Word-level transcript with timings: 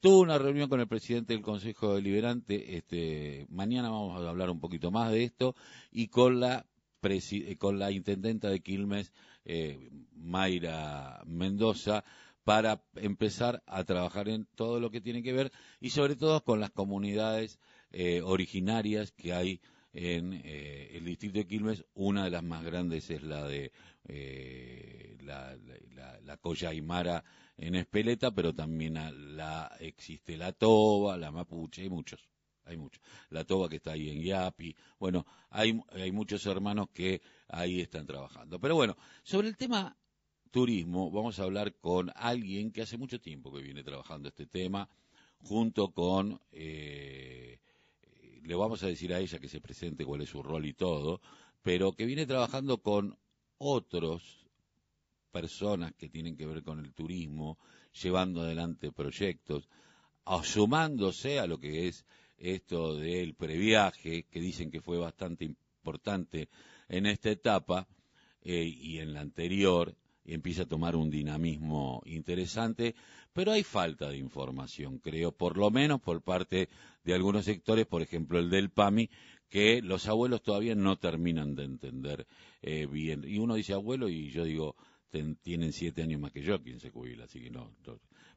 Tuvo 0.00 0.20
una 0.20 0.38
reunión 0.38 0.70
con 0.70 0.80
el 0.80 0.88
presidente 0.88 1.34
del 1.34 1.42
Consejo 1.42 1.94
Deliberante, 1.94 2.78
este, 2.78 3.46
mañana 3.50 3.90
vamos 3.90 4.18
a 4.18 4.30
hablar 4.30 4.48
un 4.48 4.58
poquito 4.58 4.90
más 4.90 5.12
de 5.12 5.24
esto, 5.24 5.54
y 5.92 6.08
con 6.08 6.40
la, 6.40 6.64
con 7.58 7.78
la 7.78 7.90
intendenta 7.90 8.48
de 8.48 8.60
Quilmes, 8.60 9.12
eh, 9.44 9.90
Mayra 10.14 11.20
Mendoza, 11.26 12.02
para 12.44 12.82
empezar 12.96 13.62
a 13.66 13.84
trabajar 13.84 14.30
en 14.30 14.46
todo 14.54 14.80
lo 14.80 14.90
que 14.90 15.02
tiene 15.02 15.22
que 15.22 15.34
ver 15.34 15.52
y 15.80 15.90
sobre 15.90 16.16
todo 16.16 16.42
con 16.42 16.60
las 16.60 16.70
comunidades 16.70 17.58
eh, 17.92 18.22
originarias 18.22 19.12
que 19.12 19.34
hay 19.34 19.60
en 19.92 20.40
eh, 20.44 20.90
el 20.92 21.04
distrito 21.04 21.38
de 21.38 21.46
Quilmes. 21.46 21.84
Una 21.94 22.24
de 22.24 22.30
las 22.30 22.42
más 22.42 22.64
grandes 22.64 23.10
es 23.10 23.22
la 23.22 23.46
de 23.46 23.72
eh, 24.08 25.16
la, 25.22 25.56
la, 25.94 26.20
la, 26.20 27.24
en 27.56 27.74
Espeleta, 27.74 28.30
pero 28.30 28.54
también 28.54 28.94
la, 29.36 29.76
existe 29.80 30.36
la 30.36 30.52
Toba, 30.52 31.16
la 31.16 31.30
Mapuche, 31.30 31.82
hay 31.82 31.90
muchos. 31.90 32.28
Hay 32.64 32.76
muchos. 32.76 33.02
La 33.30 33.44
Toba 33.44 33.68
que 33.68 33.76
está 33.76 33.92
ahí 33.92 34.10
en 34.10 34.22
Yapi. 34.22 34.74
Bueno, 34.98 35.26
hay, 35.50 35.80
hay 35.92 36.12
muchos 36.12 36.46
hermanos 36.46 36.88
que 36.92 37.20
ahí 37.48 37.80
están 37.80 38.06
trabajando. 38.06 38.60
Pero 38.60 38.76
bueno, 38.76 38.96
sobre 39.22 39.48
el 39.48 39.56
tema 39.56 39.96
turismo, 40.50 41.10
vamos 41.10 41.38
a 41.38 41.44
hablar 41.44 41.74
con 41.76 42.10
alguien 42.14 42.70
que 42.70 42.82
hace 42.82 42.96
mucho 42.96 43.20
tiempo 43.20 43.52
que 43.52 43.62
viene 43.62 43.82
trabajando 43.82 44.28
este 44.28 44.46
tema, 44.46 44.88
junto 45.38 45.92
con, 45.92 46.40
eh, 46.52 47.60
le 48.50 48.56
vamos 48.56 48.82
a 48.82 48.88
decir 48.88 49.14
a 49.14 49.20
ella 49.20 49.38
que 49.38 49.48
se 49.48 49.60
presente 49.60 50.04
cuál 50.04 50.22
es 50.22 50.30
su 50.30 50.42
rol 50.42 50.66
y 50.66 50.72
todo, 50.72 51.20
pero 51.62 51.92
que 51.92 52.04
viene 52.04 52.26
trabajando 52.26 52.78
con 52.78 53.16
otros 53.58 54.44
personas 55.30 55.94
que 55.94 56.08
tienen 56.08 56.36
que 56.36 56.46
ver 56.46 56.64
con 56.64 56.80
el 56.80 56.92
turismo, 56.92 57.58
llevando 58.02 58.40
adelante 58.40 58.90
proyectos, 58.90 59.68
sumándose 60.42 61.38
a 61.38 61.46
lo 61.46 61.60
que 61.60 61.86
es 61.86 62.04
esto 62.38 62.96
del 62.96 63.34
previaje, 63.34 64.24
que 64.24 64.40
dicen 64.40 64.72
que 64.72 64.80
fue 64.80 64.98
bastante 64.98 65.44
importante 65.44 66.48
en 66.88 67.06
esta 67.06 67.30
etapa 67.30 67.86
eh, 68.42 68.64
y 68.64 68.98
en 68.98 69.12
la 69.12 69.20
anterior, 69.20 69.94
y 70.24 70.34
empieza 70.34 70.62
a 70.62 70.66
tomar 70.66 70.96
un 70.96 71.08
dinamismo 71.08 72.02
interesante, 72.04 72.96
pero 73.32 73.52
hay 73.52 73.62
falta 73.62 74.08
de 74.08 74.18
información, 74.18 74.98
creo, 74.98 75.30
por 75.30 75.56
lo 75.56 75.70
menos 75.70 76.00
por 76.00 76.20
parte 76.20 76.68
de 77.04 77.14
algunos 77.14 77.44
sectores, 77.44 77.86
por 77.86 78.02
ejemplo 78.02 78.38
el 78.38 78.50
del 78.50 78.70
PAMI, 78.70 79.10
que 79.48 79.82
los 79.82 80.06
abuelos 80.08 80.42
todavía 80.42 80.74
no 80.74 80.96
terminan 80.98 81.54
de 81.54 81.64
entender 81.64 82.26
eh, 82.62 82.86
bien. 82.86 83.24
Y 83.26 83.38
uno 83.38 83.54
dice 83.54 83.72
abuelo 83.72 84.08
y 84.08 84.30
yo 84.30 84.44
digo, 84.44 84.76
tienen 85.42 85.72
siete 85.72 86.02
años 86.02 86.20
más 86.20 86.32
que 86.32 86.42
yo 86.42 86.62
quien 86.62 86.78
se 86.78 86.90
jubila, 86.90 87.24
así 87.24 87.42
que 87.42 87.50
no, 87.50 87.72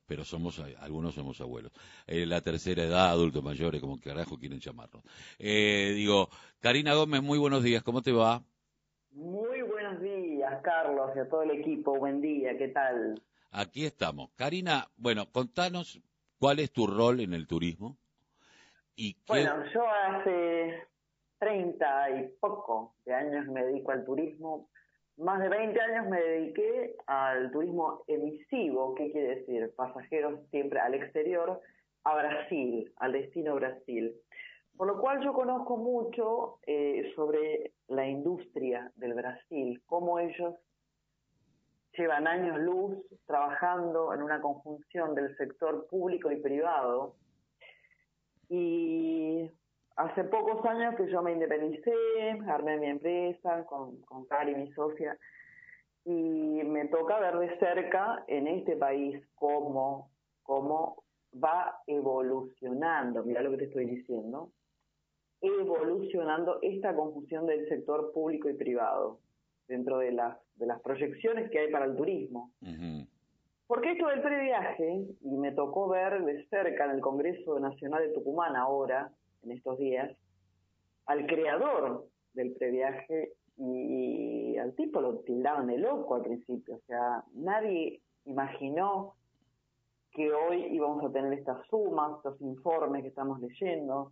pero 0.05 0.25
somos, 0.25 0.59
algunos 0.79 1.13
somos 1.13 1.39
abuelos. 1.39 1.71
Eh, 2.07 2.25
la 2.25 2.41
tercera 2.41 2.83
edad, 2.83 3.09
adultos 3.09 3.43
mayores, 3.43 3.79
como 3.79 3.99
carajo 3.99 4.37
quieren 4.37 4.59
llamarnos. 4.59 5.03
Eh, 5.37 5.93
digo, 5.95 6.29
Karina 6.59 6.95
Gómez, 6.95 7.21
muy 7.21 7.37
buenos 7.37 7.63
días, 7.63 7.83
¿cómo 7.83 8.01
te 8.01 8.11
va? 8.11 8.43
Muy 9.11 9.61
buenos 9.61 10.01
días, 10.01 10.61
Carlos, 10.63 11.11
y 11.15 11.19
a 11.19 11.29
todo 11.29 11.43
el 11.43 11.51
equipo. 11.51 11.97
Buen 11.97 12.19
día, 12.19 12.57
¿qué 12.57 12.69
tal? 12.69 13.21
Aquí 13.51 13.85
estamos. 13.85 14.31
Karina, 14.35 14.89
bueno, 14.97 15.31
contanos 15.31 16.01
cuál 16.39 16.59
es 16.59 16.71
tu 16.71 16.87
rol 16.87 17.19
en 17.19 17.35
el 17.35 17.45
turismo. 17.45 17.97
Bueno, 19.27 19.63
yo 19.73 19.87
hace 19.87 20.87
30 21.39 22.09
y 22.11 22.27
poco 22.39 22.95
de 23.05 23.13
años 23.13 23.47
me 23.47 23.63
dedico 23.63 23.91
al 23.91 24.05
turismo. 24.05 24.69
Más 25.17 25.39
de 25.39 25.49
20 25.49 25.79
años 25.79 26.09
me 26.09 26.21
dediqué 26.21 26.95
al 27.07 27.51
turismo 27.51 28.03
emisivo, 28.07 28.95
¿qué 28.95 29.11
quiere 29.11 29.35
decir? 29.35 29.73
Pasajeros 29.75 30.39
siempre 30.49 30.79
al 30.79 30.93
exterior, 30.95 31.61
a 32.03 32.15
Brasil, 32.15 32.91
al 32.97 33.11
destino 33.13 33.55
Brasil. 33.55 34.15
Por 34.75 34.87
lo 34.87 34.99
cual 34.99 35.23
yo 35.23 35.33
conozco 35.33 35.77
mucho 35.77 36.59
eh, 36.65 37.11
sobre 37.15 37.73
la 37.87 38.07
industria 38.07 38.91
del 38.95 39.13
Brasil, 39.13 39.81
cómo 39.85 40.17
ellos 40.19 40.55
llevan 41.95 42.27
años 42.27 42.59
luz 42.59 42.97
trabajando 43.25 44.13
en 44.13 44.23
una 44.23 44.41
conjunción 44.41 45.13
del 45.13 45.35
sector 45.37 45.87
público 45.87 46.31
y 46.31 46.37
privado. 46.37 47.15
Y 48.49 49.49
hace 49.95 50.23
pocos 50.25 50.65
años 50.65 50.95
que 50.95 51.09
yo 51.09 51.21
me 51.21 51.33
independicé, 51.33 51.93
armé 52.47 52.77
mi 52.77 52.87
empresa 52.87 53.65
con, 53.65 54.01
con 54.01 54.25
Cari, 54.25 54.55
mi 54.55 54.71
socia, 54.73 55.17
y 56.05 56.11
me 56.11 56.85
toca 56.87 57.19
ver 57.19 57.37
de 57.37 57.57
cerca 57.59 58.23
en 58.27 58.47
este 58.47 58.75
país 58.75 59.21
cómo, 59.35 60.11
cómo 60.43 61.03
va 61.41 61.79
evolucionando, 61.87 63.23
mira 63.23 63.41
lo 63.41 63.51
que 63.51 63.57
te 63.57 63.65
estoy 63.65 63.85
diciendo, 63.85 64.51
evolucionando 65.41 66.59
esta 66.61 66.95
confusión 66.95 67.45
del 67.45 67.67
sector 67.67 68.11
público 68.13 68.49
y 68.49 68.53
privado 68.53 69.19
dentro 69.67 69.99
de 69.99 70.11
las, 70.11 70.37
de 70.55 70.67
las 70.67 70.81
proyecciones 70.81 71.49
que 71.49 71.59
hay 71.59 71.71
para 71.71 71.85
el 71.85 71.95
turismo. 71.95 72.51
Porque 73.73 73.93
esto 73.93 74.05
del 74.05 74.21
previaje, 74.21 75.03
y 75.19 75.35
me 75.35 75.51
tocó 75.51 75.89
ver 75.89 76.23
de 76.23 76.45
cerca 76.45 76.85
en 76.85 76.91
el 76.91 77.01
Congreso 77.01 77.59
Nacional 77.59 78.03
de 78.03 78.13
Tucumán 78.13 78.55
ahora, 78.55 79.11
en 79.41 79.49
estos 79.49 79.79
días, 79.79 80.15
al 81.07 81.25
creador 81.25 82.05
del 82.35 82.53
previaje 82.53 83.33
y, 83.57 84.55
al 84.57 84.75
tipo 84.75 85.01
lo 85.01 85.21
tildaban 85.21 85.65
de 85.65 85.79
loco 85.79 86.13
al 86.13 86.21
principio. 86.21 86.75
O 86.75 86.81
sea, 86.85 87.23
nadie 87.33 88.03
imaginó 88.25 89.15
que 90.11 90.31
hoy 90.31 90.67
íbamos 90.69 91.03
a 91.03 91.11
tener 91.11 91.33
estas 91.33 91.65
sumas, 91.65 92.17
estos 92.17 92.39
informes 92.41 93.01
que 93.01 93.07
estamos 93.07 93.39
leyendo, 93.39 94.11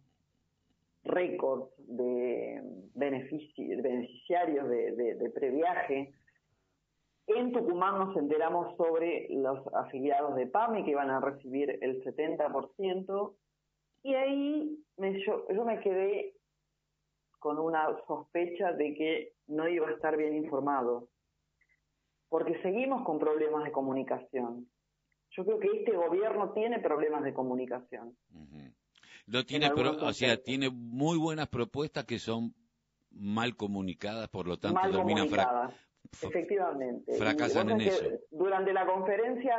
récords 1.04 1.72
de 1.78 2.64
beneficiarios 2.96 4.68
de, 4.68 5.32
previaje. 5.36 6.16
En 7.28 7.52
Tucumán 7.52 8.00
nos 8.00 8.18
enteramos 8.18 8.76
sobre 8.78 9.28
los 9.30 9.60
afiliados 9.74 10.36
de 10.36 10.48
PAMI 10.48 10.84
que 10.84 10.92
iban 10.92 11.10
a 11.10 11.20
recibir 11.20 11.78
el 11.82 12.04
70% 12.04 13.36
y 14.04 14.14
ahí 14.16 14.84
me, 14.98 15.24
yo, 15.24 15.46
yo 15.50 15.64
me 15.64 15.80
quedé 15.80 16.36
con 17.40 17.58
una 17.58 17.88
sospecha 18.08 18.72
de 18.74 18.94
que 18.94 19.34
no 19.48 19.68
iba 19.68 19.88
a 19.88 19.92
estar 19.92 20.16
bien 20.16 20.36
informado, 20.36 21.10
porque 22.30 22.62
seguimos 22.62 23.04
con 23.04 23.20
problemas 23.20 23.64
de 23.64 23.72
comunicación. 23.72 24.70
Yo 25.32 25.46
creo 25.46 25.60
que 25.60 25.68
este 25.80 25.92
gobierno 25.96 26.52
tiene 26.54 26.80
problemas 26.80 27.24
de 27.24 27.34
comunicación. 27.34 28.16
No 29.26 29.46
tiene, 29.46 29.72
o 29.72 30.14
sea, 30.14 30.38
tiene 30.38 30.70
muy 30.70 31.18
buenas 31.18 31.48
propuestas 31.48 32.06
que 32.06 32.20
son 32.20 32.54
mal 33.12 33.56
comunicadas, 33.56 34.28
por 34.30 34.48
lo 34.48 34.58
tanto 34.58 34.80
mal 34.80 34.92
terminan 34.92 35.28
efectivamente. 36.22 37.14
Fracasan 37.18 37.70
en 37.72 37.82
eso. 37.82 38.06
Durante 38.30 38.74
la 38.74 38.86
conferencia, 38.86 39.58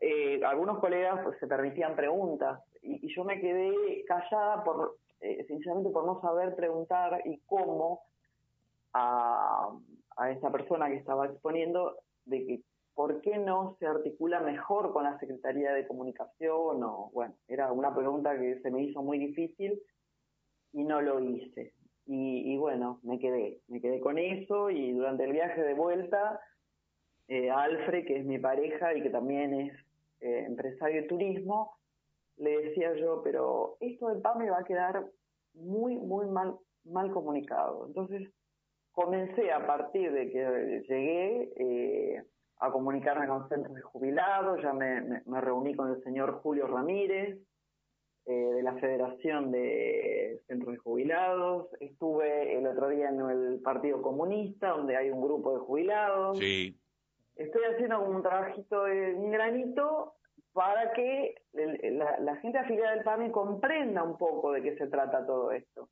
eh, 0.00 0.40
algunos 0.44 0.78
colegas 0.78 1.20
pues, 1.24 1.38
se 1.38 1.46
permitían 1.46 1.96
preguntas 1.96 2.60
y, 2.82 3.12
yo 3.14 3.24
me 3.24 3.40
quedé 3.40 4.04
callada 4.06 4.62
por, 4.64 4.96
eh, 5.20 5.44
sinceramente, 5.46 5.90
por 5.90 6.04
no 6.04 6.20
saber 6.20 6.54
preguntar 6.54 7.22
y 7.24 7.38
cómo 7.46 8.02
a, 8.92 9.70
a 10.16 10.30
esa 10.30 10.50
persona 10.50 10.88
que 10.88 10.96
estaba 10.96 11.26
exponiendo 11.26 11.96
de 12.24 12.46
que 12.46 12.62
¿por 12.98 13.20
qué 13.20 13.38
no 13.38 13.76
se 13.78 13.86
articula 13.86 14.40
mejor 14.40 14.92
con 14.92 15.04
la 15.04 15.16
Secretaría 15.20 15.72
de 15.72 15.86
Comunicación? 15.86 16.82
O, 16.82 17.12
bueno, 17.14 17.32
era 17.46 17.70
una 17.70 17.94
pregunta 17.94 18.36
que 18.36 18.60
se 18.60 18.72
me 18.72 18.82
hizo 18.82 19.02
muy 19.02 19.20
difícil 19.20 19.80
y 20.72 20.82
no 20.82 21.00
lo 21.00 21.20
hice. 21.20 21.74
Y, 22.10 22.56
bueno, 22.56 23.00
me 23.02 23.18
quedé, 23.18 23.60
me 23.68 23.82
quedé 23.82 24.00
con 24.00 24.16
eso 24.16 24.70
y 24.70 24.92
durante 24.92 25.24
el 25.24 25.32
viaje 25.32 25.60
de 25.60 25.74
vuelta, 25.74 26.40
eh, 27.28 27.50
Alfred, 27.50 28.06
que 28.06 28.16
es 28.16 28.24
mi 28.24 28.38
pareja 28.38 28.94
y 28.94 29.02
que 29.02 29.10
también 29.10 29.52
es 29.52 29.72
eh, 30.22 30.44
empresario 30.46 31.02
de 31.02 31.08
turismo, 31.08 31.76
le 32.38 32.62
decía 32.62 32.94
yo, 32.94 33.20
pero 33.22 33.76
esto 33.80 34.08
del 34.08 34.22
PAME 34.22 34.48
va 34.48 34.60
a 34.60 34.64
quedar 34.64 35.04
muy, 35.52 35.96
muy 35.96 36.26
mal, 36.26 36.56
mal 36.84 37.12
comunicado. 37.12 37.86
Entonces, 37.86 38.26
comencé 38.92 39.52
a 39.52 39.66
partir 39.66 40.10
de 40.10 40.30
que 40.30 40.84
llegué, 40.88 41.52
eh, 41.56 42.24
a 42.60 42.72
comunicarme 42.72 43.28
con 43.28 43.48
centros 43.48 43.74
de 43.74 43.82
jubilados, 43.82 44.60
ya 44.62 44.72
me, 44.72 45.22
reuní 45.40 45.74
con 45.74 45.90
el 45.90 46.02
señor 46.02 46.40
Julio 46.42 46.66
Ramírez 46.66 47.38
eh, 48.28 48.32
de 48.32 48.62
la 48.62 48.74
Federación 48.74 49.50
de 49.50 50.40
Centros 50.46 50.74
de 50.74 50.78
Jubilados, 50.78 51.68
estuve 51.80 52.58
el 52.58 52.66
otro 52.66 52.90
día 52.90 53.08
en 53.08 53.20
el 53.20 53.60
Partido 53.60 54.02
Comunista, 54.02 54.68
donde 54.68 54.96
hay 54.96 55.08
un 55.08 55.22
grupo 55.22 55.54
de 55.54 55.60
jubilados. 55.60 56.38
Sí. 56.38 56.78
Estoy 57.36 57.62
haciendo 57.72 58.00
como 58.00 58.16
un 58.16 58.22
trabajito 58.22 58.84
de 58.84 59.14
un 59.14 59.30
granito 59.30 60.14
para 60.52 60.92
que 60.92 61.36
la, 61.52 62.36
gente 62.36 62.58
afiliada 62.58 62.96
del 62.96 63.04
PAMI 63.04 63.30
comprenda 63.30 64.02
un 64.02 64.18
poco 64.18 64.52
de 64.52 64.62
qué 64.62 64.76
se 64.76 64.88
trata 64.88 65.24
todo 65.24 65.52
esto. 65.52 65.88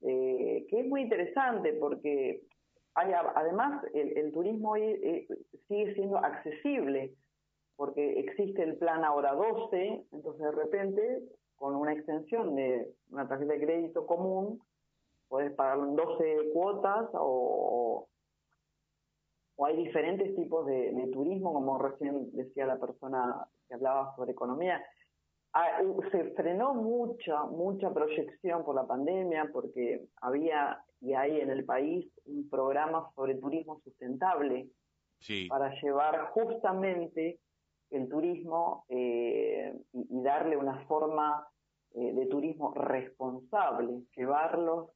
Eh, 0.00 0.66
que 0.70 0.80
es 0.80 0.86
muy 0.86 1.02
interesante 1.02 1.74
porque 1.74 2.42
además, 2.94 3.84
el, 3.92 4.32
turismo 4.32 4.70
hoy 4.70 4.82
eh, 4.82 5.28
sigue 5.68 5.94
siendo 5.94 6.16
accesible. 6.16 7.12
Porque 7.76 8.20
existe 8.20 8.62
el 8.62 8.76
plan 8.76 9.04
ahora 9.04 9.34
12, 9.34 10.06
entonces 10.12 10.42
de 10.42 10.52
repente 10.52 11.22
con 11.56 11.74
una 11.74 11.92
extensión 11.92 12.54
de 12.54 12.92
una 13.10 13.28
tarjeta 13.28 13.54
de 13.54 13.64
crédito 13.64 14.06
común, 14.06 14.60
puedes 15.28 15.52
pagar 15.52 15.78
en 15.78 15.96
12 15.96 16.50
cuotas 16.52 17.08
o, 17.14 18.08
o 19.56 19.66
hay 19.66 19.76
diferentes 19.76 20.34
tipos 20.36 20.66
de, 20.66 20.92
turismo, 21.12 21.52
como 21.52 21.78
recién 21.78 22.30
decía 22.32 22.66
la 22.66 22.78
persona 22.78 23.46
que 23.68 23.74
hablaba 23.74 24.14
sobre 24.16 24.32
economía. 24.32 24.84
Ah, 25.54 25.80
se 26.12 26.32
frenó 26.32 26.74
mucha, 26.74 27.44
mucha 27.44 27.92
proyección 27.92 28.64
por 28.64 28.74
la 28.74 28.86
pandemia 28.86 29.48
porque 29.52 30.06
había 30.20 30.82
y 31.00 31.14
hay 31.14 31.40
en 31.40 31.50
el 31.50 31.64
país 31.64 32.06
un 32.26 32.48
programa 32.48 33.10
sobre 33.14 33.36
turismo 33.36 33.80
sustentable 33.84 34.68
para 35.48 35.74
llevar 35.80 36.30
justamente 36.30 37.38
el 37.90 38.08
turismo 38.08 38.84
eh, 38.88 39.78
y, 39.92 40.22
darle 40.22 40.56
una 40.56 40.84
forma 40.86 41.46
eh, 41.94 42.12
de 42.12 42.26
turismo 42.26 42.72
responsable, 42.74 44.02
llevarlos 44.16 44.90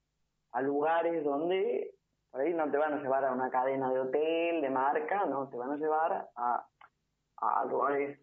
a 0.53 0.63
lugares 0.63 1.25
donde 1.25 1.95
por 2.31 2.41
ahí 2.41 2.55
no 2.55 2.71
te 2.71 2.79
van 2.79 2.95
a 2.95 3.03
llevar 3.03 3.25
a 3.25 3.33
una 3.33 3.51
cadena 3.51 3.93
de 3.93 4.01
hotel, 4.01 4.61
de 4.61 4.71
marca, 4.71 5.27
no, 5.27 5.49
te 5.49 5.57
van 5.57 5.73
a 5.73 5.77
llevar 5.77 6.29
a, 6.37 6.67
a 7.37 7.65
lugares 7.65 8.21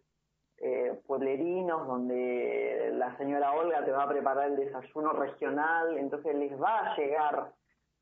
eh, 0.60 1.00
pueblerinos 1.06 1.86
donde 1.86 2.90
la 2.94 3.16
señora 3.16 3.52
Olga 3.52 3.84
te 3.84 3.92
va 3.92 4.02
a 4.02 4.08
preparar 4.08 4.50
el 4.50 4.56
desayuno 4.56 5.12
regional, 5.12 5.96
entonces 5.98 6.34
les 6.34 6.60
va 6.60 6.80
a 6.80 6.96
llegar 6.96 7.52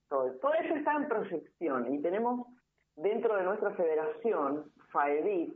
todo. 0.09 0.33
Todo 0.41 0.55
eso 0.55 0.75
está 0.75 0.95
en 0.95 1.09
proyección 1.09 1.93
y 1.93 2.01
tenemos 2.01 2.47
dentro 2.95 3.37
de 3.37 3.43
nuestra 3.43 3.73
federación, 3.73 4.73
FAEDIT, 4.91 5.55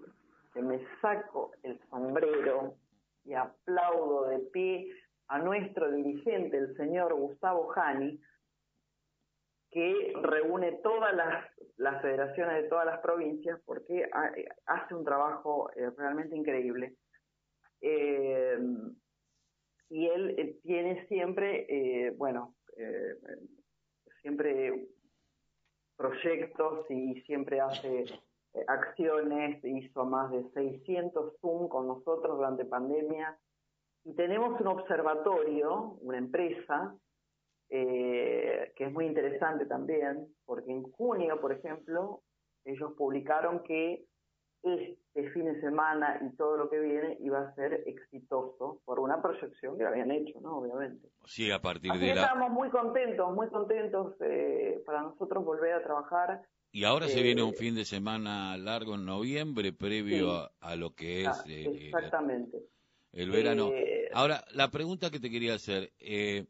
que 0.53 0.63
me 0.63 0.81
saco 1.01 1.53
el 1.63 1.81
sombrero 1.89 2.77
y 3.25 3.35
aplaudo 3.35 4.29
de 4.29 4.39
pie 4.53 4.93
a 5.29 5.39
nuestro 5.39 5.91
dirigente, 5.93 6.57
el 6.57 6.77
señor 6.77 7.15
Gustavo 7.15 7.69
Jani, 7.69 8.21
que 9.71 10.13
reúne 10.23 10.81
todas 10.83 11.15
las, 11.15 12.03
federaciones 12.03 12.63
de 12.63 12.69
todas 12.69 12.87
las 12.87 13.01
provincias 13.01 13.61
porque 13.65 14.09
hace 14.67 14.95
un 14.95 15.05
trabajo 15.05 15.71
eh, 15.77 15.91
realmente 15.97 16.37
increíble. 16.37 16.97
Eh, 17.81 18.59
y 19.89 20.07
él 20.07 20.35
eh, 20.39 20.59
tiene 20.63 21.07
siempre, 21.07 22.13
bueno, 22.17 22.55
siempre 24.23 24.89
proyectos 25.97 26.91
y 26.91 27.21
siempre 27.23 27.61
hace 27.61 28.05
acciones, 28.67 29.65
hizo 29.65 30.05
más 30.05 30.31
de 30.31 30.49
600 30.53 31.39
Zoom 31.41 31.69
con 31.69 31.87
nosotros 31.87 32.37
durante 32.37 32.65
pandemia. 32.65 33.39
Y 34.05 34.15
tenemos 34.15 34.61
un 34.61 34.67
observatorio, 34.69 35.99
una 36.01 36.19
empresa, 36.19 36.95
eh, 37.69 38.73
que 38.77 38.85
es 38.85 38.93
muy 38.93 39.07
interesante 39.07 39.67
también, 39.67 40.35
porque 40.45 40.73
en 40.73 40.83
junio, 40.93 41.41
por 41.41 41.53
ejemplo, 41.53 42.23
ellos 42.65 42.93
publicaron 42.97 43.63
que 43.63 44.05
este 44.63 45.31
fin 45.31 45.47
de 45.47 45.61
semana 45.61 46.21
y 46.23 46.37
todo 46.37 46.57
lo 46.57 46.69
que 46.69 46.79
viene 46.79 47.17
iba 47.21 47.41
a 47.41 47.55
ser 47.55 47.83
exitoso 47.87 48.81
por 48.85 49.01
una 49.01 49.21
proyección 49.23 49.79
que 49.79 49.85
habían 49.85 50.11
hecho, 50.11 50.41
¿no? 50.41 50.59
Obviamente. 50.59 51.09
Sí, 51.25 51.51
a 51.51 51.61
partir 51.61 51.91
Así 51.93 52.01
de 52.01 52.15
la... 52.15 52.23
Estamos 52.23 52.51
muy 52.51 52.69
contentos, 52.71 53.35
muy 53.35 53.49
contentos 53.49 54.15
eh, 54.21 54.83
para 54.85 55.03
nosotros 55.03 55.45
volver 55.45 55.75
a 55.75 55.83
trabajar. 55.83 56.43
Y 56.73 56.85
ahora 56.85 57.09
se 57.09 57.23
viene 57.23 57.43
un 57.43 57.55
eh, 57.55 57.57
fin 57.57 57.75
de 57.75 57.85
semana 57.85 58.57
largo 58.57 58.95
en 58.95 59.05
noviembre, 59.05 59.73
previo 59.73 60.51
a, 60.61 60.77
lo 60.77 60.95
que 60.95 61.23
es... 61.23 61.29
Ah, 61.29 61.45
exactamente. 61.47 62.59
el 63.13 63.31
verano. 63.31 63.71
Ahora, 64.13 64.45
la 64.53 64.71
pregunta 64.71 65.11
que 65.11 65.21
te 65.21 65.31
quería 65.31 65.55
hacer... 65.55 65.93
Eh, 65.99 66.47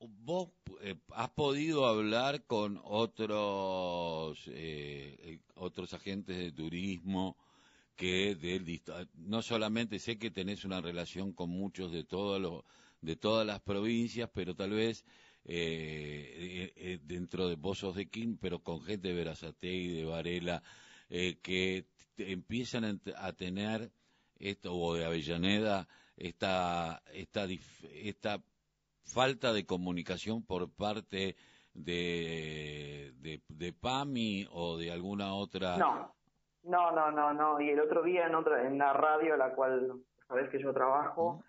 vos 0.00 0.50
eh, 0.82 0.96
has 1.14 1.30
podido 1.30 1.86
hablar 1.86 2.44
con 2.44 2.80
otros 2.84 4.38
eh, 4.48 5.16
eh, 5.22 5.40
otros 5.56 5.92
agentes 5.94 6.36
de 6.36 6.52
turismo 6.52 7.36
que 7.96 8.36
del 8.36 8.80
no 9.16 9.42
solamente 9.42 9.98
sé 9.98 10.18
que 10.18 10.30
tenés 10.30 10.64
una 10.64 10.80
relación 10.80 11.32
con 11.32 11.50
muchos 11.50 11.90
de 11.90 12.04
todos 12.04 12.64
de 13.00 13.16
todas 13.16 13.46
las 13.46 13.60
provincias 13.60 14.30
pero 14.32 14.54
tal 14.54 14.70
vez 14.70 15.04
dentro 15.44 17.48
de 17.48 17.56
Pozos 17.56 17.96
de 17.96 18.08
Quim 18.08 18.36
pero 18.36 18.60
con 18.60 18.82
gente 18.82 19.14
de 19.14 19.34
y 19.62 19.88
de 19.88 20.04
Varela 20.04 20.62
que 21.08 21.86
empiezan 22.18 23.00
a 23.16 23.32
tener 23.32 23.90
esto 24.38 24.76
o 24.76 24.94
de 24.94 25.04
Avellaneda 25.04 25.88
esta 26.16 27.02
esta 27.12 27.48
esta 27.92 28.40
falta 29.08 29.52
de 29.52 29.66
comunicación 29.66 30.44
por 30.44 30.70
parte 30.70 31.36
de, 31.74 33.12
de, 33.48 33.72
PAMI 33.72 34.48
o 34.50 34.76
de 34.76 34.90
alguna 34.90 35.34
otra. 35.34 35.76
No, 35.76 36.14
no, 36.64 36.92
no, 36.92 37.10
no, 37.10 37.32
no. 37.32 37.60
Y 37.60 37.70
el 37.70 37.80
otro 37.80 38.02
día 38.02 38.26
en 38.26 38.34
otra, 38.34 38.66
en 38.66 38.78
la 38.78 38.92
radio, 38.92 39.36
la 39.36 39.54
cual 39.54 40.00
sabes 40.26 40.50
que 40.50 40.60
yo 40.60 40.72
trabajo, 40.72 41.42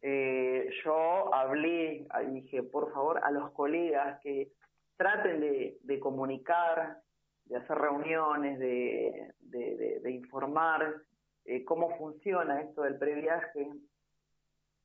eh, 0.00 0.68
yo 0.84 1.34
hablé, 1.34 2.06
dije, 2.30 2.62
por 2.62 2.92
favor, 2.92 3.20
a 3.22 3.30
los 3.30 3.50
colegas 3.52 4.20
que 4.22 4.52
traten 4.96 5.40
de, 5.40 5.78
de 5.82 6.00
comunicar, 6.00 7.00
de 7.46 7.56
hacer 7.56 7.76
reuniones, 7.76 8.58
de, 8.58 9.34
de, 9.40 10.10
informar 10.10 11.02
eh, 11.44 11.64
cómo 11.64 11.96
funciona 11.98 12.62
esto 12.62 12.82
del 12.82 12.96
previaje, 12.96 13.70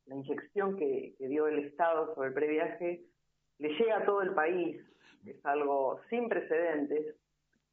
la 0.10 0.16
inyección 0.16 0.76
que, 0.76 1.16
dio 1.20 1.48
el 1.48 1.60
Estado 1.66 2.14
sobre 2.16 2.30
el 2.30 2.34
previaje 2.34 3.04
le 3.60 3.70
llega 3.70 3.98
a 3.98 4.06
todo 4.06 4.22
el 4.22 4.34
país, 4.34 4.82
es 5.26 5.46
algo 5.46 6.00
sin 6.10 6.28
precedentes, 6.28 7.16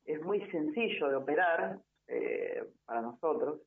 es 0.04 0.20
muy 0.22 0.40
sencillo 0.50 1.08
de 1.08 1.16
operar 1.16 1.78
eh, 2.08 2.62
para 2.84 3.00
nosotros, 3.00 3.62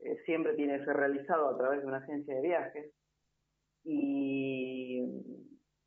eh, 0.00 0.18
siempre 0.26 0.54
tiene 0.54 0.78
que 0.78 0.84
ser 0.84 0.96
realizado 0.96 1.48
a 1.48 1.56
través 1.56 1.80
de 1.80 1.86
una 1.86 1.98
agencia 1.98 2.34
de 2.34 2.42
viajes, 2.42 2.92
y, 3.84 5.02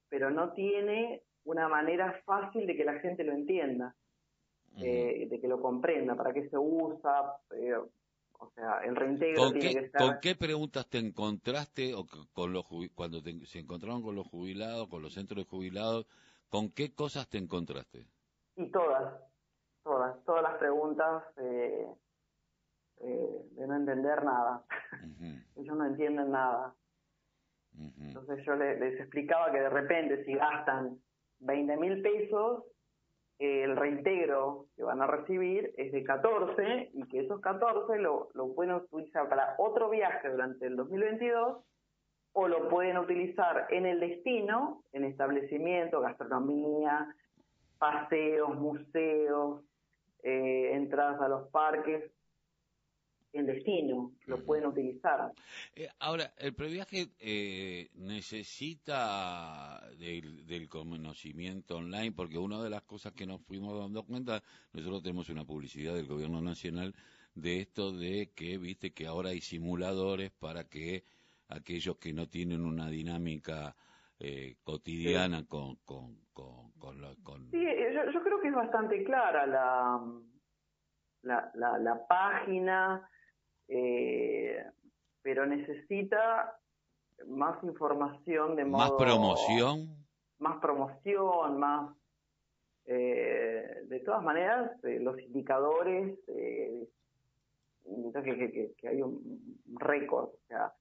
pero 0.10 0.32
no 0.32 0.54
tiene 0.54 1.22
una 1.44 1.68
manera 1.68 2.22
fácil 2.26 2.66
de 2.66 2.76
que 2.76 2.86
la 2.86 3.00
gente 3.00 3.24
lo 3.24 3.34
entienda, 3.34 3.96
eh, 4.82 5.28
de 5.30 5.40
que 5.40 5.48
lo 5.48 5.62
comprenda, 5.62 6.16
para 6.16 6.34
qué 6.34 6.50
se 6.50 6.58
usa, 6.58 7.38
o 8.40 8.50
sea, 8.52 8.80
el 8.86 8.96
reintegro 8.96 9.44
¿Con 9.44 9.54
tiene 9.54 9.68
qué, 9.68 9.80
que 9.80 9.86
estar... 9.86 10.02
¿Con 10.02 10.20
qué 10.22 10.36
preguntas 10.36 10.88
te 10.88 10.98
encontraste 10.98 11.94
o 11.94 12.06
con 12.34 12.54
los 12.54 12.66
cuando 12.96 13.22
se 13.22 13.60
encontraron 13.60 14.02
con 14.02 14.16
los 14.16 14.28
jubilados, 14.28 14.88
con 14.88 15.02
los 15.02 15.14
centros 15.14 15.44
de 15.44 15.50
jubilados? 15.50 16.08
¿Con 16.48 16.72
qué 16.72 16.94
cosas 16.94 17.28
te 17.30 17.38
encontraste? 17.38 18.08
Y 18.56 18.72
todas, 18.72 19.14
todas, 19.84 20.24
todas 20.24 20.42
las 20.42 20.58
preguntas 20.58 21.24
eh, 21.38 21.88
eh, 23.02 23.46
de 23.52 23.68
no 23.68 23.76
entender 23.76 24.24
nada. 24.24 24.64
Ellos 25.56 25.78
no 25.78 25.86
entienden 25.86 26.32
nada. 26.32 26.74
Entonces 28.00 28.44
yo 28.46 28.56
les, 28.56 28.80
les 28.80 29.00
explicaba 29.00 29.52
que 29.52 29.60
de 29.60 29.70
repente 29.70 30.26
si 30.26 30.34
gastan 30.34 31.00
20 31.40 31.78
mil 31.78 32.02
pesos 32.02 32.64
el 33.40 33.78
reintegro 33.78 34.66
que 34.76 34.84
van 34.84 35.02
a 35.02 35.08
recibir 35.08 35.74
es 35.78 35.94
de 35.94 36.04
14 36.04 36.92
y 36.94 37.08
que 37.08 37.22
esos 37.22 37.40
14 37.40 37.98
lo, 38.00 38.30
pueden 38.54 38.76
utilizar 38.76 39.30
para 39.30 39.56
otro 39.58 39.90
viaje 39.90 40.30
durante 40.30 40.68
el 40.68 40.76
2022 40.76 41.58
o 42.34 42.48
lo 42.48 42.70
pueden 42.70 42.98
utilizar 42.98 43.68
en 43.70 43.86
el 43.86 44.02
destino, 44.02 44.84
en 44.92 45.06
establecimiento, 45.06 46.02
gastronomía, 46.02 47.16
paseos, 47.78 48.56
museos, 48.56 49.62
eh, 50.22 50.72
entradas 50.74 51.22
a 51.22 51.30
los 51.30 51.50
parques, 51.50 52.12
en 53.34 53.46
destino, 53.46 54.12
lo 54.26 54.44
pueden 54.44 54.66
utilizar. 54.66 55.32
Eh, 55.76 55.88
ahora, 56.00 56.34
el 56.38 56.54
previaje 56.54 57.10
eh, 57.20 57.90
necesita 57.96 59.82
del, 60.00 60.68
conocimiento 60.68 61.78
online, 61.78 62.12
porque 62.12 62.38
una 62.38 62.62
de 62.62 62.70
las 62.70 62.84
cosas 62.84 63.14
que 63.14 63.26
nos 63.26 63.42
fuimos 63.42 63.80
dando 63.80 64.04
cuenta, 64.04 64.42
nosotros 64.74 65.04
tenemos 65.04 65.30
una 65.30 65.46
publicidad 65.46 65.94
del 65.96 66.08
gobierno 66.08 66.42
nacional 66.42 66.94
de 67.36 67.62
esto 67.62 67.92
de 67.92 68.32
que, 68.36 68.58
viste, 68.58 68.92
que 68.92 69.08
ahora 69.08 69.30
hay 69.30 69.42
simuladores 69.42 70.32
para 70.32 70.64
que 70.66 71.04
aquellos 71.50 71.98
que 71.98 72.14
no 72.14 72.28
tienen 72.28 72.66
una 72.66 72.90
dinámica 72.90 73.76
eh, 74.20 74.56
cotidiana 74.64 75.46
con, 75.48 75.76
con, 75.86 76.18
con, 76.34 76.72
con, 77.24 77.52
Sí, 77.52 77.66
yo, 78.14 78.24
creo 78.24 78.42
que 78.42 78.50
es 78.50 78.54
bastante 78.54 79.04
clara 79.04 79.46
la, 79.46 80.02
la, 81.22 81.52
la, 81.56 81.78
la 81.78 82.08
página, 82.08 83.10
eh, 83.70 84.66
pero 85.22 85.46
necesita 85.46 86.60
más 87.28 87.64
información 87.64 88.56
de 88.56 88.66
modo... 88.66 88.82
¿Más 88.82 88.92
promoción? 88.92 90.06
Más 90.40 90.60
promoción, 90.60 91.60
más... 91.60 91.96
Eh, 92.86 93.84
de 93.86 94.00
todas 94.00 94.24
maneras, 94.24 94.72
eh, 94.84 95.00
los 95.00 95.20
indicadores 95.22 96.18
que, 96.26 96.88
que, 98.78 98.88
hay 98.88 99.02
un 99.02 99.54
récord, 99.78 100.30
o 100.30 100.40
sea, 100.48 100.74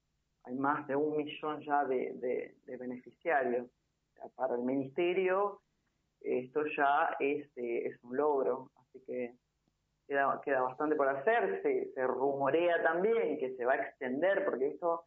hay 0.45 0.55
más 0.55 0.87
de 0.87 0.97
un 0.97 1.17
millón 1.17 1.61
ya 1.61 1.85
de, 1.85 2.57
beneficiarios. 2.67 3.69
para 4.37 4.55
el 4.55 4.63
ministerio 4.63 5.61
esto 6.21 6.65
ya 6.77 7.17
es, 7.21 7.47
eh, 7.57 7.87
es 7.87 8.03
un 8.03 8.17
logro, 8.17 8.71
así 8.77 9.01
que 9.07 9.35
queda, 10.09 10.41
queda 10.45 10.63
bastante 10.63 10.97
por 10.97 11.09
hacer. 11.09 11.63
Se, 11.63 11.93
se 11.93 12.07
rumorea 12.07 12.83
también 12.83 13.39
que 13.39 13.55
se 13.55 13.65
va 13.65 13.75
a 13.75 13.77
extender, 13.77 14.45
porque 14.45 14.69
esto 14.69 15.05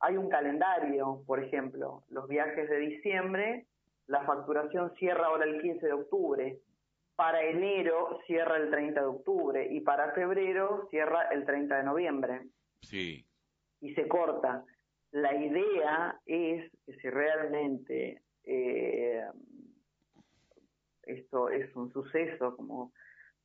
hay 0.00 0.16
un 0.16 0.28
calendario, 0.28 1.22
por 1.26 1.42
ejemplo, 1.42 2.02
los 2.08 2.28
viajes 2.28 2.68
de 2.68 2.78
diciembre, 2.78 3.66
la 4.06 4.24
facturación 4.24 4.92
cierra 4.96 5.26
ahora 5.26 5.44
el 5.44 5.62
15 5.62 5.86
de 5.86 5.92
octubre, 5.92 6.58
para 7.16 7.42
enero 7.44 8.18
cierra 8.26 8.56
el 8.56 8.70
30 8.70 9.00
de 9.00 9.06
octubre 9.06 9.68
y 9.70 9.80
para 9.80 10.12
febrero 10.12 10.88
cierra 10.90 11.28
el 11.30 11.44
30 11.44 11.76
de 11.76 11.82
noviembre. 11.82 12.46
Sí. 12.80 13.26
Y 13.82 13.94
se 13.94 14.08
corta. 14.08 14.64
La 15.12 15.34
idea 15.34 16.18
es 16.24 16.70
que 16.86 16.94
si 16.94 17.10
realmente 17.10 18.22
eh, 18.44 19.22
esto 21.02 21.50
es 21.50 21.74
un 21.76 21.92
suceso 21.92 22.56
como, 22.56 22.92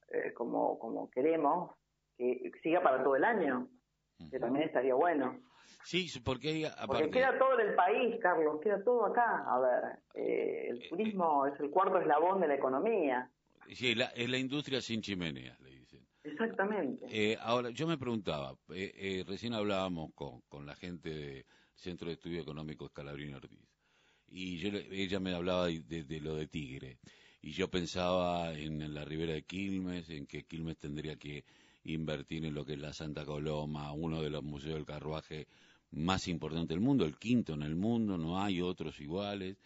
eh, 0.10 0.34
como, 0.34 0.78
como 0.80 1.10
queremos, 1.10 1.72
que 2.18 2.52
siga 2.64 2.82
para 2.82 3.04
todo 3.04 3.16
el 3.16 3.24
año, 3.24 3.68
que 4.32 4.40
también 4.40 4.68
estaría 4.68 4.96
bueno. 4.96 5.40
Sí, 5.84 6.08
porque, 6.24 6.68
porque 6.88 7.10
queda 7.12 7.38
todo 7.38 7.60
en 7.60 7.70
el 7.70 7.76
país, 7.76 8.16
Carlos, 8.22 8.60
queda 8.62 8.84
todo 8.84 9.06
acá. 9.06 9.44
A 9.48 9.60
ver, 9.60 10.00
eh, 10.16 10.68
el 10.70 10.90
turismo 10.90 11.46
es 11.46 11.60
el 11.60 11.70
cuarto 11.70 12.00
eslabón 12.00 12.42
de 12.42 12.48
la 12.48 12.56
economía. 12.56 13.30
Sí, 13.68 13.96
es 14.16 14.30
la 14.30 14.38
industria 14.38 14.82
sin 14.82 15.02
chimeneas, 15.02 15.60
le 15.60 15.70
dicen. 15.72 15.86
Exactamente. 16.26 17.06
Eh, 17.10 17.38
ahora, 17.40 17.70
yo 17.70 17.86
me 17.86 17.98
preguntaba, 17.98 18.56
eh, 18.74 18.92
eh, 18.96 19.24
recién 19.28 19.54
hablábamos 19.54 20.12
con, 20.16 20.42
con 20.48 20.66
la 20.66 20.76
gente 20.76 21.10
del 21.10 21.46
Centro 21.76 22.08
de 22.08 22.16
Estudio 22.16 22.42
Económico 22.42 22.86
Escalabrini 22.86 23.36
Ortiz, 23.36 23.60
y 24.28 24.58
yo, 24.58 24.70
ella 24.92 25.20
me 25.20 25.36
hablaba 25.36 25.68
de, 25.68 26.20
lo 26.22 26.36
de 26.36 26.48
Tigre, 26.48 26.98
y 27.46 27.52
yo 27.52 27.70
pensaba 27.70 28.54
en, 28.54 28.94
la 28.94 29.06
ribera 29.06 29.34
de 29.34 29.44
Quilmes, 29.44 30.10
en 30.10 30.26
que 30.26 30.44
Quilmes 30.44 30.78
tendría 30.78 31.16
que 31.16 31.46
invertir 31.84 32.44
en 32.46 32.56
lo 32.56 32.66
que 32.66 32.74
es 32.74 32.80
la 32.80 32.92
Santa 32.92 33.24
Coloma, 33.24 33.94
uno 33.94 34.22
de 34.22 34.32
los 34.32 34.44
museos 34.44 34.74
del 34.74 34.86
carruaje 34.86 35.48
más 35.92 36.28
importantes 36.28 36.70
del 36.70 36.84
mundo, 36.84 37.06
el 37.06 37.18
quinto 37.18 37.54
en 37.54 37.62
el 37.62 37.76
mundo, 37.76 38.18
no 38.18 38.42
hay 38.42 38.62
otros 38.62 39.00
iguales 39.00 39.58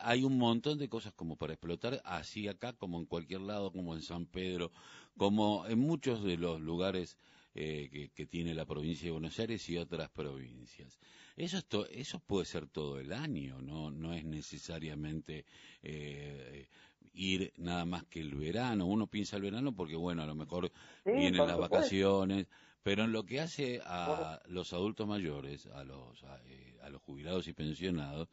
hay 0.00 0.24
un 0.24 0.38
montón 0.38 0.78
de 0.78 0.88
cosas 0.88 1.12
como 1.12 1.36
para 1.36 1.52
explotar, 1.52 2.00
así 2.04 2.48
acá 2.48 2.72
como 2.72 2.98
en 2.98 3.06
cualquier 3.06 3.42
lado, 3.42 3.72
como 3.72 3.94
en 3.94 4.02
San 4.02 4.26
Pedro, 4.26 4.72
como 5.16 5.66
en 5.66 5.78
muchos 5.78 6.22
de 6.24 6.36
los 6.38 6.60
lugares 6.60 7.16
eh, 7.54 8.10
que, 8.14 8.26
tiene 8.26 8.54
la 8.54 8.64
provincia 8.64 9.06
de 9.06 9.12
Buenos 9.12 9.38
Aires 9.38 9.68
y 9.68 9.76
otras 9.76 10.10
provincias. 10.10 10.98
Eso, 11.36 11.58
eso 11.90 12.20
puede 12.20 12.46
ser 12.46 12.68
todo 12.68 12.98
el 12.98 13.12
año, 13.12 13.60
no, 13.60 13.90
no 13.90 14.14
es 14.14 14.24
necesariamente 14.24 15.44
eh, 15.82 16.68
ir 17.16 17.52
nada 17.56 17.84
más 17.84 18.04
que 18.04 18.20
el 18.20 18.34
verano. 18.34 18.86
Uno 18.86 19.06
piensa 19.06 19.36
el 19.36 19.42
verano 19.42 19.72
porque, 19.74 19.96
bueno, 19.96 20.22
a 20.22 20.26
lo 20.26 20.34
mejor 20.34 20.70
vienen 21.04 21.46
las 21.46 21.58
vacaciones, 21.58 22.46
pero 22.82 23.04
en 23.04 23.12
lo 23.12 23.24
que 23.24 23.40
hace 23.40 23.80
a 23.84 24.40
los 24.46 24.72
adultos 24.72 25.08
mayores, 25.08 25.66
a 25.66 25.82
los, 25.82 26.22
eh, 26.46 26.78
a 26.82 26.90
los 26.90 27.02
jubilados 27.02 27.48
y 27.48 27.52
pensionados, 27.52 28.28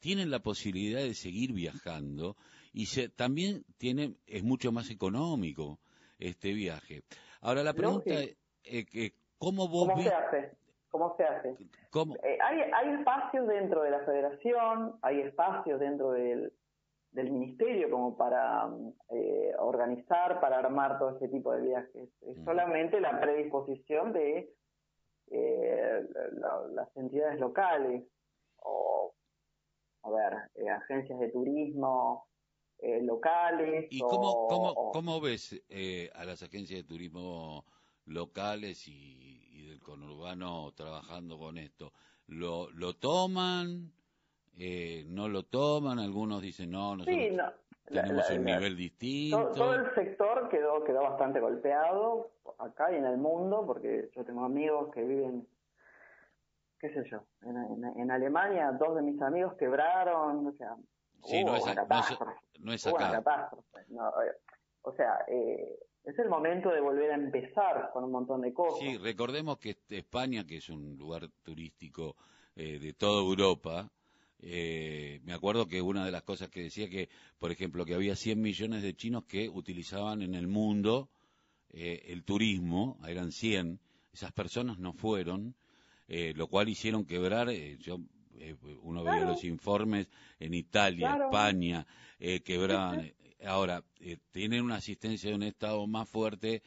tienen 0.00 0.30
la 0.30 0.40
posibilidad 0.40 1.00
de 1.00 1.14
seguir 1.14 1.52
viajando 1.52 2.36
y 2.72 2.86
se, 2.86 3.08
también 3.08 3.64
tiene, 3.78 4.16
es 4.26 4.42
mucho 4.42 4.72
más 4.72 4.90
económico 4.90 5.78
este 6.18 6.52
viaje. 6.52 7.02
Ahora 7.40 7.62
la 7.62 7.74
pregunta 7.74 8.10
es, 8.10 8.36
eh, 8.64 9.12
¿cómo 9.38 9.68
vos 9.68 9.88
¿Cómo 9.90 10.02
se 10.02 10.08
hace? 10.08 10.56
¿Cómo 10.90 11.14
se 11.16 11.24
hace? 11.24 11.48
Eh, 11.50 12.38
hay, 12.42 12.60
hay 12.74 12.94
espacios 12.98 13.46
dentro 13.46 13.82
de 13.82 13.90
la 13.90 14.00
federación, 14.00 14.96
hay 15.02 15.20
espacios 15.20 15.78
dentro 15.78 16.12
del, 16.12 16.52
del 17.12 17.30
ministerio 17.30 17.90
como 17.90 18.16
para 18.16 18.68
eh, 19.10 19.52
organizar, 19.58 20.40
para 20.40 20.58
armar 20.58 20.98
todo 20.98 21.10
este 21.10 21.28
tipo 21.28 21.52
de 21.52 21.62
viajes. 21.62 22.10
Es 22.22 22.38
mm. 22.38 22.44
solamente 22.44 23.00
la 23.00 23.20
predisposición 23.20 24.12
de 24.12 24.52
las 26.74 26.94
entidades 26.96 27.40
locales 27.40 28.04
o 28.56 29.14
a 30.02 30.10
ver, 30.10 30.32
eh, 30.54 30.68
agencias 30.68 31.18
de 31.20 31.30
turismo 31.30 32.26
eh, 32.78 33.02
locales. 33.02 33.86
¿Y 33.90 34.00
cómo, 34.00 34.46
cómo, 34.48 34.90
cómo 34.92 35.20
ves 35.20 35.62
eh, 35.68 36.10
a 36.14 36.24
las 36.24 36.42
agencias 36.42 36.80
de 36.80 36.88
turismo 36.88 37.64
locales 38.04 38.88
y, 38.88 39.46
y, 39.52 39.68
del 39.68 39.80
conurbano 39.80 40.72
trabajando 40.74 41.38
con 41.38 41.58
esto? 41.58 41.92
¿Lo, 42.26 42.70
lo 42.70 42.94
toman? 42.94 43.92
¿No 44.56 45.28
lo 45.28 45.44
toman? 45.44 45.98
Algunos 45.98 46.42
dicen, 46.42 46.70
no, 46.70 46.96
nosotros 46.96 47.52
tenemos 47.86 48.30
un 48.30 48.44
nivel 48.44 48.76
distinto. 48.76 49.50
Todo, 49.52 49.74
el 49.74 49.94
sector 49.94 50.48
quedó, 50.48 50.84
quedó 50.84 51.02
bastante 51.02 51.40
golpeado 51.40 52.30
acá 52.58 52.92
y 52.92 52.96
en 52.96 53.06
el 53.06 53.18
mundo, 53.18 53.64
porque 53.66 54.10
yo 54.14 54.24
tengo 54.24 54.44
amigos 54.44 54.92
que 54.94 55.02
viven 55.02 55.46
qué 56.82 56.92
sé 56.92 57.08
yo, 57.08 57.24
en, 57.42 58.10
Alemania 58.10 58.72
dos 58.72 58.96
de 58.96 59.02
mis 59.02 59.22
amigos 59.22 59.54
quebraron, 59.54 60.48
o 60.48 60.52
sea, 60.54 60.74
sí, 61.24 61.44
no, 61.44 61.54
es, 61.54 61.64
catástrofe, 61.64 62.32
no, 62.58 62.72
es, 62.72 62.84
acá. 62.84 63.22
Eh, 63.86 64.32
o 64.82 64.92
sea, 64.92 65.24
eh, 65.28 65.78
es 66.02 66.18
el 66.18 66.28
momento 66.28 66.70
de 66.70 66.80
volver 66.80 67.12
a 67.12 67.14
empezar 67.14 67.90
con 67.92 68.02
un 68.02 68.10
montón 68.10 68.40
de 68.40 68.52
cosas. 68.52 68.80
Sí, 68.80 68.98
recordemos 68.98 69.58
que 69.58 69.76
España, 69.90 70.44
que 70.44 70.56
es 70.56 70.68
un 70.70 70.98
lugar 70.98 71.28
turístico 71.44 72.16
eh, 72.56 72.80
de 72.80 72.92
toda 72.94 73.22
Europa, 73.22 73.88
me 74.42 75.32
acuerdo 75.32 75.68
que 75.68 75.80
una 75.80 76.04
de 76.04 76.10
las 76.10 76.22
cosas 76.22 76.48
que 76.48 76.62
decía 76.62 76.88
que, 76.88 77.08
por 77.38 77.52
ejemplo, 77.52 77.84
que 77.84 77.94
había 77.94 78.16
100 78.16 78.40
millones 78.40 78.82
de 78.82 78.94
chinos 78.94 79.24
que 79.24 79.48
utilizaban 79.48 80.22
en 80.22 80.34
el 80.34 80.48
mundo 80.48 81.10
el 81.70 82.24
turismo, 82.24 82.98
eran 83.06 83.32
100, 83.32 83.78
esas 84.12 84.32
personas 84.32 84.78
no 84.78 84.92
fueron, 84.92 85.54
eh, 86.08 86.34
lo 86.36 86.46
cual 86.48 86.68
hicieron 86.68 87.06
quebrar, 87.06 87.48
eh, 87.48 87.78
yo 87.78 87.98
eh, 88.38 88.54
uno 88.82 89.02
veía 89.02 89.24
los 89.24 89.44
informes 89.44 90.08
en 90.38 90.54
Italia, 90.54 91.18
España, 91.24 91.86
quebraban. 92.44 93.12
Ahora, 93.44 93.82
tienen 94.30 94.62
una 94.62 94.76
asistencia 94.76 95.30
de 95.30 95.36
un 95.36 95.42
Estado 95.42 95.84
más 95.86 96.08
fuerte 96.08 96.62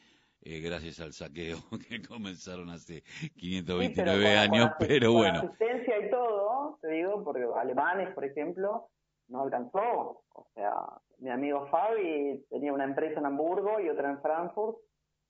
gracias 0.45 0.99
al 0.99 1.13
saqueo 1.13 1.57
que 1.89 2.01
comenzaron 2.01 2.69
hace 2.69 3.03
529 3.37 4.37
años, 4.37 4.71
pero 4.79 5.13
bueno. 5.13 5.39
asistencia 5.39 6.05
y 6.05 6.09
todo, 6.09 6.77
te 6.81 6.89
digo, 6.89 7.23
porque 7.23 7.45
alemanes, 7.55 8.13
por 8.13 8.25
ejemplo, 8.25 8.89
no 9.27 9.41
alcanzó. 9.41 10.23
O 10.33 10.47
sea, 10.53 10.73
mi 11.19 11.29
amigo 11.29 11.67
Fabi 11.67 12.45
tenía 12.49 12.73
una 12.73 12.83
empresa 12.83 13.19
en 13.19 13.25
Hamburgo 13.25 13.79
y 13.79 13.89
otra 13.89 14.11
en 14.11 14.21
Frankfurt, 14.21 14.77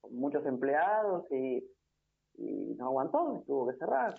con 0.01 0.15
muchos 0.15 0.45
empleados 0.45 1.25
y 1.31 1.63
y 2.37 2.75
no 2.75 2.87
aguantó, 2.87 3.43
tuvo 3.45 3.67
que 3.67 3.77
cerrar. 3.77 4.15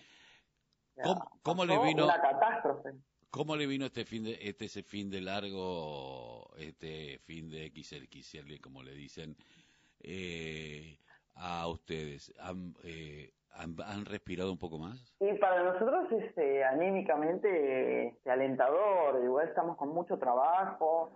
¿Cómo, 1.43 1.65
le 1.65 1.79
vino? 1.85 2.05
Una 2.05 2.21
catástrofe. 2.21 2.91
¿Cómo 3.31 3.55
le 3.57 3.67
vino 3.67 3.87
este 3.87 4.05
fin 4.05 4.25
de 4.25 4.39
este 4.41 4.65
ese 4.65 4.83
fin 4.83 5.11
de 5.11 5.21
largo, 5.21 6.55
este 6.57 7.19
fin 7.19 7.51
de 7.51 7.69
XXL, 7.69 8.61
como 8.63 8.83
le 8.83 8.95
dicen, 8.95 9.37
eh, 10.03 10.99
a 11.35 11.69
ustedes? 11.69 12.33
¿Han, 12.41 12.75
eh, 12.85 13.33
han, 13.51 14.05
respirado 14.05 14.53
un 14.53 14.59
poco 14.59 14.79
más? 14.79 15.15
Y 15.21 15.33
para 15.35 15.63
nosotros 15.63 16.11
este, 16.13 16.65
anímicamente 16.65 18.09
este, 18.09 18.31
alentador. 18.31 19.23
Igual 19.23 19.49
estamos 19.49 19.77
con 19.77 19.89
mucho 19.89 20.19
trabajo, 20.19 21.13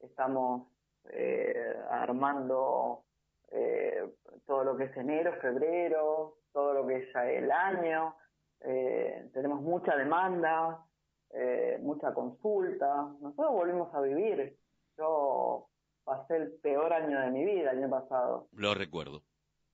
estamos 0.00 0.68
eh, 1.10 1.76
armando 1.90 3.04
eh, 3.50 4.08
todo 4.46 4.64
lo 4.64 4.76
que 4.76 4.84
es 4.84 4.96
enero, 4.96 5.34
febrero, 5.40 6.38
todo 6.52 6.74
lo 6.74 6.86
que 6.86 6.96
es 6.98 7.14
el 7.14 7.50
año. 7.50 8.14
Eh, 8.60 9.28
tenemos 9.32 9.60
mucha 9.60 9.96
demanda, 9.96 10.84
eh, 11.30 11.78
mucha 11.80 12.14
consulta. 12.14 13.08
Nosotros 13.20 13.52
volvimos 13.52 13.94
a 13.94 14.00
vivir. 14.00 14.56
Yo 14.96 15.68
pasé 16.04 16.36
el 16.36 16.52
peor 16.62 16.92
año 16.92 17.20
de 17.20 17.30
mi 17.30 17.44
vida 17.44 17.72
el 17.72 17.78
año 17.78 17.90
pasado. 17.90 18.48
Lo 18.52 18.74
recuerdo. 18.74 19.22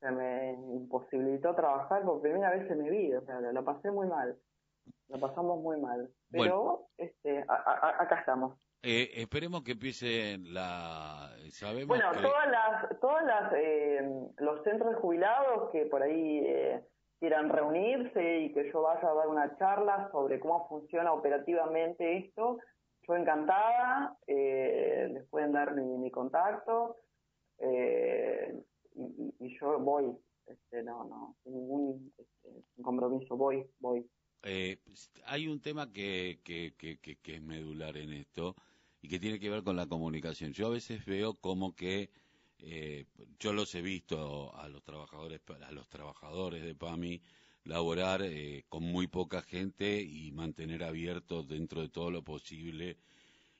Se 0.00 0.10
me 0.10 0.52
imposibilitó 0.52 1.54
trabajar 1.54 2.02
por 2.02 2.20
primera 2.20 2.50
vez 2.50 2.70
en 2.70 2.82
mi 2.82 2.90
vida. 2.90 3.18
O 3.18 3.24
sea, 3.24 3.40
lo 3.40 3.64
pasé 3.64 3.90
muy 3.90 4.06
mal. 4.06 4.36
Lo 5.08 5.18
pasamos 5.18 5.60
muy 5.60 5.80
mal. 5.80 6.10
Pero 6.30 6.88
este, 6.96 7.44
acá 7.48 8.20
estamos. 8.20 8.56
Eh, 8.82 9.10
esperemos 9.14 9.64
que 9.64 9.72
empiece 9.72 10.38
la. 10.38 11.30
Sabemos 11.50 11.88
bueno, 11.88 12.12
todas 12.22 12.48
las, 12.48 13.00
todas 13.00 13.24
las, 13.24 13.52
eh, 13.56 14.08
los 14.38 14.62
centros 14.62 14.90
de 14.90 14.96
jubilados 15.00 15.70
que 15.72 15.86
por 15.86 16.02
ahí 16.02 16.44
eh, 16.46 16.84
quieran 17.18 17.48
reunirse 17.48 18.38
y 18.38 18.52
que 18.52 18.70
yo 18.70 18.82
vaya 18.82 19.08
a 19.08 19.14
dar 19.14 19.28
una 19.28 19.56
charla 19.58 20.08
sobre 20.12 20.38
cómo 20.38 20.68
funciona 20.68 21.12
operativamente 21.12 22.18
esto, 22.18 22.58
yo 23.08 23.16
encantada, 23.16 24.16
eh, 24.26 25.08
les 25.12 25.24
pueden 25.28 25.52
dar 25.52 25.74
mi, 25.74 25.82
mi 25.98 26.10
contacto 26.10 26.96
y, 27.60 29.44
y, 29.46 29.58
yo 29.58 29.80
voy 29.80 30.14
este, 30.48 30.82
no, 30.82 31.04
no, 31.04 31.36
sin 31.42 31.54
ningún 31.54 32.12
este, 32.16 32.82
compromiso, 32.82 33.36
voy, 33.36 33.66
voy. 33.80 34.06
Eh, 34.42 34.78
hay 35.26 35.48
un 35.48 35.60
tema 35.60 35.92
que, 35.92 36.40
que, 36.44 36.74
que, 36.76 36.98
que, 36.98 37.34
es 37.34 37.42
medular 37.42 37.96
en 37.96 38.12
esto 38.12 38.54
y 39.02 39.08
que 39.08 39.18
tiene 39.18 39.38
que 39.38 39.50
ver 39.50 39.62
con 39.62 39.76
la 39.76 39.86
comunicación. 39.86 40.52
Yo 40.52 40.68
a 40.68 40.70
veces 40.70 41.04
veo 41.04 41.34
como 41.34 41.74
que 41.74 42.10
eh, 42.58 43.06
yo 43.38 43.52
los 43.52 43.74
he 43.74 43.82
visto 43.82 44.54
a 44.56 44.68
los 44.68 44.82
trabajadores 44.82 45.40
a 45.66 45.72
los 45.72 45.88
trabajadores 45.88 46.62
de 46.64 46.74
PAMI 46.74 47.20
laborar 47.64 48.22
eh, 48.22 48.64
con 48.68 48.82
muy 48.82 49.06
poca 49.06 49.42
gente 49.42 50.02
y 50.02 50.32
mantener 50.32 50.84
abierto 50.84 51.42
dentro 51.42 51.82
de 51.82 51.88
todo 51.88 52.10
lo 52.10 52.22
posible 52.22 52.96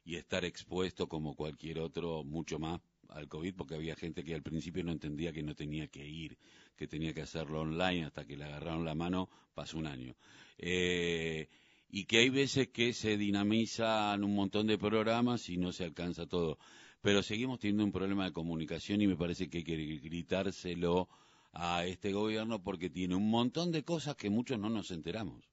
y 0.04 0.16
estar 0.16 0.44
expuesto 0.44 1.08
como 1.08 1.34
cualquier 1.34 1.78
otro 1.80 2.24
mucho 2.24 2.58
más 2.58 2.80
al 3.10 3.28
COVID 3.28 3.54
porque 3.54 3.74
había 3.74 3.96
gente 3.96 4.24
que 4.24 4.34
al 4.34 4.42
principio 4.42 4.84
no 4.84 4.92
entendía 4.92 5.32
que 5.32 5.42
no 5.42 5.54
tenía 5.54 5.88
que 5.88 6.06
ir, 6.06 6.38
que 6.76 6.86
tenía 6.86 7.12
que 7.12 7.22
hacerlo 7.22 7.60
online 7.60 8.04
hasta 8.04 8.24
que 8.24 8.36
le 8.36 8.44
agarraron 8.44 8.84
la 8.84 8.94
mano, 8.94 9.28
pasó 9.54 9.78
un 9.78 9.86
año. 9.86 10.14
Eh, 10.58 11.48
y 11.90 12.04
que 12.04 12.18
hay 12.18 12.28
veces 12.28 12.68
que 12.68 12.92
se 12.92 13.16
dinamizan 13.16 14.22
un 14.22 14.34
montón 14.34 14.66
de 14.66 14.78
programas 14.78 15.48
y 15.48 15.56
no 15.56 15.72
se 15.72 15.84
alcanza 15.84 16.26
todo. 16.26 16.58
Pero 17.00 17.22
seguimos 17.22 17.60
teniendo 17.60 17.84
un 17.84 17.92
problema 17.92 18.24
de 18.26 18.32
comunicación 18.32 19.00
y 19.00 19.06
me 19.06 19.16
parece 19.16 19.48
que 19.48 19.58
hay 19.58 19.64
que 19.64 19.76
gritárselo 19.98 21.08
a 21.52 21.84
este 21.84 22.12
gobierno 22.12 22.62
porque 22.62 22.90
tiene 22.90 23.14
un 23.14 23.30
montón 23.30 23.72
de 23.72 23.84
cosas 23.84 24.16
que 24.16 24.30
muchos 24.30 24.58
no 24.58 24.68
nos 24.70 24.90
enteramos. 24.90 25.48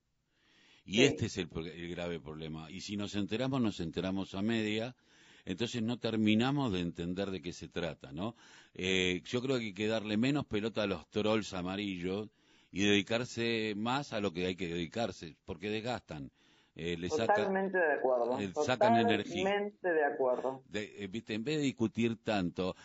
Y 0.85 1.01
este 1.01 1.25
es 1.25 1.37
el, 1.37 1.47
grave 1.89 2.19
problema. 2.19 2.69
Y 2.69 2.81
si 2.81 2.95
nos 2.95 3.15
enteramos, 3.15 3.59
nos 3.59 3.79
enteramos 3.79 4.35
a 4.35 4.43
media, 4.43 4.95
entonces 5.43 5.81
no 5.81 5.97
terminamos 5.97 6.71
de 6.71 6.81
entender 6.81 7.31
de 7.31 7.41
qué 7.41 7.53
se 7.53 7.67
trata, 7.67 8.11
¿no? 8.11 8.35
Eh, 8.75 9.21
yo 9.25 9.41
creo 9.41 9.57
que 9.57 9.65
hay 9.65 9.73
que 9.73 9.87
darle 9.87 10.15
menos 10.17 10.45
pelota 10.45 10.83
a 10.83 10.87
los 10.87 11.07
trolls 11.09 11.53
amarillos 11.53 12.29
y 12.71 12.83
dedicarse 12.83 13.73
más 13.75 14.13
a 14.13 14.19
lo 14.19 14.31
que 14.31 14.45
hay 14.45 14.55
que 14.55 14.67
dedicarse, 14.67 15.37
porque 15.45 15.69
desgastan. 15.69 16.29
Eh, 16.77 16.97
totalmente 17.07 17.77
de 17.77 17.93
acuerdo. 17.93 18.37
Sacan 18.65 18.97
energía. 18.97 19.43
Totalmente 19.43 19.93
de 19.93 20.03
acuerdo. 20.03 20.61
Eh, 20.73 21.07
¿viste? 21.09 21.33
En 21.33 21.45
vez 21.45 21.57
de 21.57 21.63
discutir 21.63 22.17
tanto, 22.21 22.75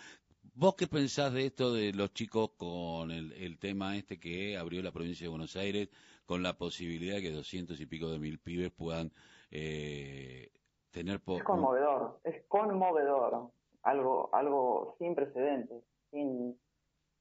¿vos 0.60 0.74
qué 0.76 0.86
pensás 0.86 1.32
de 1.32 1.46
esto 1.46 1.72
de 1.72 1.94
los 1.94 2.12
chicos 2.12 2.50
con 2.58 3.10
el, 3.10 3.32
el 3.32 3.58
tema 3.58 3.96
este 3.96 4.20
que 4.20 4.58
abrió 4.58 4.82
la 4.82 4.92
provincia 4.92 5.24
de 5.24 5.30
Buenos 5.30 5.56
Aires 5.56 5.88
con 6.26 6.42
la 6.42 6.52
posibilidad 6.52 7.16
de 7.16 7.22
que 7.22 7.30
doscientos 7.30 7.80
y 7.80 7.86
pico 7.86 8.10
de 8.10 8.18
mil 8.18 8.38
pibes 8.38 8.70
puedan 8.70 9.10
eh, 9.50 10.50
tener... 10.90 11.22
Es 11.26 11.42
conmovedor, 11.44 12.20
es 12.24 12.44
conmovedor. 12.46 13.50
Algo, 13.82 14.28
algo 14.34 14.96
sin 14.98 15.14
precedentes, 15.14 15.82
sin 16.10 16.60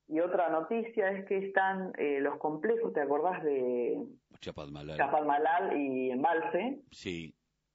y 0.10 0.20
otra 0.20 0.50
noticia 0.50 1.12
es 1.12 1.26
que 1.26 1.38
están 1.38 1.94
eh, 1.98 2.20
los 2.20 2.40
complejos, 2.40 2.92
¿te 2.92 3.00
acordás 3.00 3.42
de 3.44 4.06
Chapadmalal, 4.42 5.78
y 5.80 6.12
Embalse? 6.12 6.82
Sí. 6.92 7.34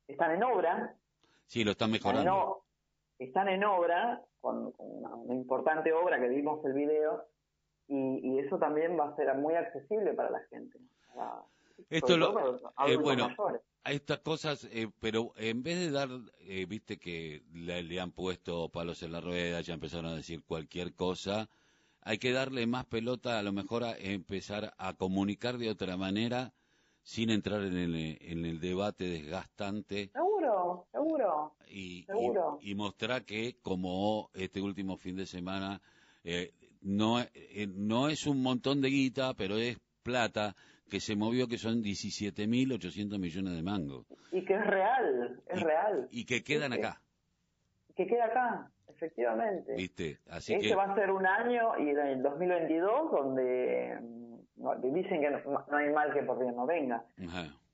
Están 0.09 0.33
en 0.33 0.43
obra. 0.43 0.95
Sí, 1.47 1.65
lo 1.65 1.71
están 1.71 1.93
mejorando. 1.93 2.21
Están 2.21 2.65
en, 3.19 3.65
obra, 3.65 4.23
con, 4.41 4.73
una, 4.79 5.35
importante 5.35 5.93
obra 5.93 6.21
que 6.21 6.29
vimos 6.29 6.65
el 6.65 6.73
video, 6.73 7.25
y, 7.89 8.39
eso 8.39 8.59
también 8.59 8.99
va 8.99 9.09
a 9.09 9.17
ser 9.17 9.35
muy 9.37 9.55
accesible 9.55 10.15
para 10.15 10.31
la 10.31 10.41
gente. 10.51 10.79
Esto 11.91 12.17
lo, 12.17 12.57
eh, 12.87 12.97
bueno, 12.97 13.29
a 13.85 13.93
estas 13.93 14.21
cosas, 14.21 14.65
eh, 14.73 14.89
pero 15.01 15.33
en 15.37 15.63
vez 15.63 15.79
de 15.79 15.91
dar, 15.91 16.09
viste 16.69 16.99
que 16.99 17.43
le, 17.53 17.83
le, 17.83 18.01
han 18.01 18.13
puesto 18.13 18.69
palos 18.71 19.03
en 19.03 19.13
la 19.13 19.21
rueda, 19.21 19.61
ya 19.61 19.75
empezaron 19.75 20.07
a 20.07 20.17
decir 20.17 20.43
cualquier 20.45 20.95
cosa, 20.95 21.49
hay 22.01 22.19
que 22.19 22.33
darle 22.33 22.67
más 22.67 22.85
pelota, 22.87 23.39
a 23.39 23.43
lo 23.43 23.53
mejor 23.53 23.85
a 23.85 23.97
empezar 23.97 24.75
a 24.79 24.95
comunicar 24.95 25.59
de 25.59 25.71
otra 25.71 25.97
manera 25.97 26.53
sin 27.05 27.31
entrar 27.31 27.61
en 27.63 27.77
el, 27.77 28.19
en 28.21 28.45
el 28.47 28.59
debate 28.59 29.05
desgastante. 29.05 30.09
Seguro, 30.09 30.87
seguro. 30.91 31.53
Y, 31.69 32.07
Y, 32.63 32.75
mostrar 32.75 33.25
que, 33.25 33.57
como 33.63 34.31
este 34.35 34.61
último 34.61 34.97
fin 34.97 35.17
de 35.17 35.27
semana, 35.27 35.81
eh, 36.25 36.53
no, 36.81 37.21
eh, 37.21 37.69
no 37.69 38.09
es 38.09 38.27
un 38.27 38.43
montón 38.43 38.81
de 38.81 38.89
guita, 38.89 39.35
pero 39.35 39.59
es 39.59 39.79
plata 40.03 40.57
que 40.89 40.99
se 40.99 41.15
movió, 41.15 41.47
que 41.47 41.59
son 41.59 41.83
17.800 41.83 43.19
millones 43.19 43.55
de 43.55 43.63
mangos. 43.63 44.07
Y 44.33 44.45
que 44.45 44.55
es 44.55 44.67
real, 44.67 45.43
es 45.47 45.63
real. 45.63 46.09
Y 46.11 46.25
que 46.25 46.43
quedan 46.43 46.73
acá. 46.73 47.03
Que 47.95 48.07
queda 48.07 48.25
acá 48.25 48.71
efectivamente. 48.89 49.75
¿Viste? 49.75 50.19
Así 50.31 50.55
este 50.55 50.75
va 50.75 50.85
a 50.85 50.95
ser 50.95 51.11
un 51.11 51.27
año 51.27 51.79
y 51.79 51.91
en 51.91 51.99
el 51.99 52.23
2022 52.23 53.11
donde 53.11 53.99
dicen 54.83 55.21
que 55.21 55.31
no, 55.31 55.65
hay 55.77 55.91
mal 55.93 56.13
que 56.13 56.23
por 56.23 56.39
bien 56.39 56.57
no 56.57 56.67
venga. 56.67 57.05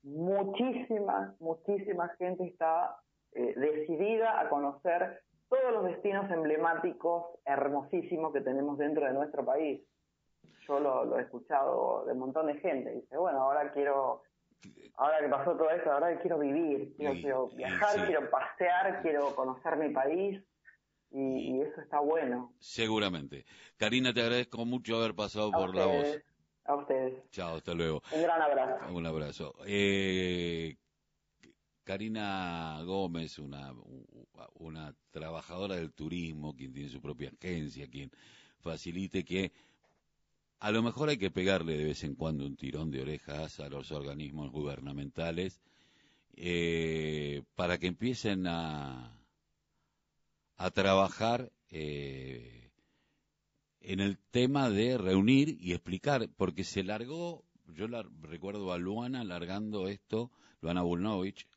Muchísima, 0.03 1.35
muchísima 1.39 2.09
gente 2.17 2.45
está 2.45 2.97
eh, 3.33 3.53
decidida 3.55 4.39
a 4.39 4.49
conocer 4.49 5.21
todos 5.47 5.73
los 5.73 5.83
destinos 5.85 6.29
emblemáticos 6.31 7.25
hermosísimos 7.45 8.33
que 8.33 8.41
tenemos 8.41 8.77
dentro 8.77 9.05
de 9.05 9.13
nuestro 9.13 9.45
país. 9.45 9.81
Yo 10.67 10.79
lo, 10.79 11.19
he 11.19 11.23
escuchado 11.23 12.05
de 12.05 12.13
un 12.13 12.19
montón 12.19 12.47
de 12.47 12.55
gente. 12.55 12.91
Dice, 12.91 13.17
bueno, 13.17 13.41
ahora 13.41 13.71
quiero 13.73 14.23
ahora 14.95 15.19
que 15.19 15.27
pasó 15.27 15.51
todo 15.55 15.69
esto, 15.71 15.91
ahora 15.91 16.19
quiero 16.19 16.37
vivir, 16.39 16.93
quiero, 16.95 17.49
viajar, 17.49 18.05
quiero 18.05 18.29
pasear, 18.29 19.01
quiero 19.01 19.35
conocer 19.35 19.75
mi 19.77 19.89
país 19.89 20.41
y, 21.11 21.61
eso 21.61 21.81
está 21.81 21.99
bueno. 21.99 22.53
Seguramente. 22.59 23.45
Karina, 23.77 24.13
te 24.13 24.21
agradezco 24.21 24.65
mucho 24.65 24.97
haber 24.97 25.15
pasado 25.15 25.51
por 25.51 25.75
la 25.75 25.85
voz. 25.85 26.21
A 26.71 26.75
ustedes. 26.75 27.29
Chao, 27.31 27.57
hasta 27.57 27.73
luego. 27.73 28.01
Un 28.13 28.21
gran 28.21 28.41
abrazo. 28.41 28.93
Un 28.93 29.05
abrazo. 29.05 29.55
Eh, 29.65 30.77
Karina 31.83 32.81
Gómez, 32.85 33.39
una, 33.39 33.73
una 34.53 34.95
trabajadora 35.09 35.75
del 35.75 35.91
turismo, 35.91 36.55
quien 36.55 36.71
tiene 36.71 36.87
su 36.87 37.01
propia 37.01 37.29
agencia, 37.29 37.89
quien 37.89 38.09
facilite 38.61 39.25
que 39.25 39.51
a 40.61 40.71
lo 40.71 40.81
mejor 40.81 41.09
hay 41.09 41.17
que 41.17 41.29
pegarle 41.29 41.75
de 41.77 41.83
vez 41.83 42.05
en 42.05 42.15
cuando 42.15 42.45
un 42.45 42.55
tirón 42.55 42.89
de 42.89 43.01
orejas 43.01 43.59
a 43.59 43.67
los 43.67 43.91
organismos 43.91 44.49
gubernamentales 44.51 45.59
eh, 46.37 47.43
para 47.55 47.79
que 47.79 47.87
empiecen 47.87 48.47
a, 48.47 49.11
a 50.55 50.69
trabajar 50.71 51.51
eh, 51.69 52.60
en 53.81 53.99
el 53.99 54.17
tema 54.17 54.69
de 54.69 54.97
reunir 54.97 55.57
y 55.59 55.73
explicar, 55.73 56.29
porque 56.37 56.63
se 56.63 56.83
largó, 56.83 57.43
yo 57.67 57.87
la, 57.87 58.07
recuerdo 58.21 58.71
a 58.73 58.77
Luana 58.77 59.23
largando 59.23 59.87
esto, 59.87 60.31
Luana 60.61 60.83
Bulnovich, 60.83 61.47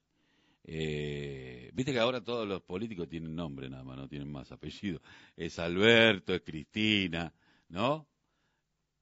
eh, 0.66 1.70
viste 1.74 1.92
que 1.92 1.98
ahora 1.98 2.22
todos 2.22 2.48
los 2.48 2.62
políticos 2.62 3.08
tienen 3.08 3.34
nombre 3.34 3.68
nada 3.68 3.84
más, 3.84 3.98
no 3.98 4.08
tienen 4.08 4.30
más 4.32 4.50
apellido. 4.50 5.00
Es 5.36 5.58
Alberto, 5.58 6.34
es 6.34 6.40
Cristina, 6.40 7.32
¿no? 7.68 8.06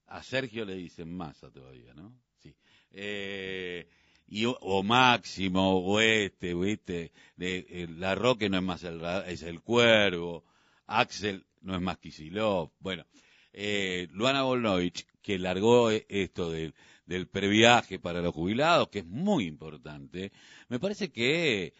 A 0.07 0.21
Sergio 0.21 0.65
le 0.65 0.75
dicen 0.75 1.15
masa 1.15 1.49
todavía, 1.49 1.93
¿no? 1.93 2.13
Sí. 2.39 2.53
Eh, 2.91 3.87
y, 4.27 4.45
o 4.45 4.83
Máximo, 4.83 5.79
o 5.79 5.99
este, 6.01 6.53
¿viste? 6.53 7.13
De, 7.37 7.65
eh, 7.69 7.87
la 7.87 8.15
Roque 8.15 8.49
no 8.49 8.57
es 8.57 8.63
más 8.63 8.83
el, 8.83 9.01
es 9.27 9.43
el 9.43 9.61
Cuervo, 9.61 10.43
Axel 10.87 11.45
no 11.63 11.75
es 11.75 11.81
más 11.81 11.97
Kisilov. 11.97 12.71
Bueno, 12.79 13.05
eh, 13.51 14.07
Luana 14.11 14.43
Volnovich, 14.43 15.05
que 15.21 15.39
largó 15.39 15.89
esto 15.89 16.51
del, 16.51 16.73
del 17.05 17.27
previaje 17.27 17.99
para 17.99 18.21
los 18.21 18.33
jubilados, 18.33 18.89
que 18.89 18.99
es 18.99 19.05
muy 19.05 19.45
importante, 19.45 20.31
me 20.69 20.79
parece 20.79 21.11
que 21.11 21.73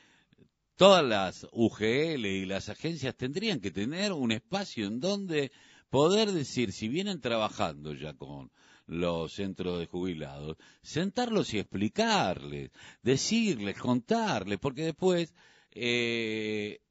todas 0.75 1.03
las 1.03 1.47
UGL 1.51 2.25
y 2.25 2.45
las 2.45 2.69
agencias 2.69 3.15
tendrían 3.15 3.59
que 3.59 3.71
tener 3.71 4.11
un 4.13 4.31
espacio 4.31 4.87
en 4.87 4.99
donde 4.99 5.51
poder 5.89 6.31
decir, 6.31 6.71
si 6.71 6.87
vienen 6.87 7.21
trabajando 7.21 7.93
ya 7.93 8.13
con 8.13 8.51
los 8.85 9.33
centros 9.33 9.79
de 9.79 9.85
jubilados, 9.85 10.57
sentarlos 10.81 11.53
y 11.53 11.59
explicarles, 11.59 12.71
decirles, 13.01 13.77
contarles, 13.77 14.59
porque 14.59 14.83
después 14.83 15.33
eh, 15.71 16.81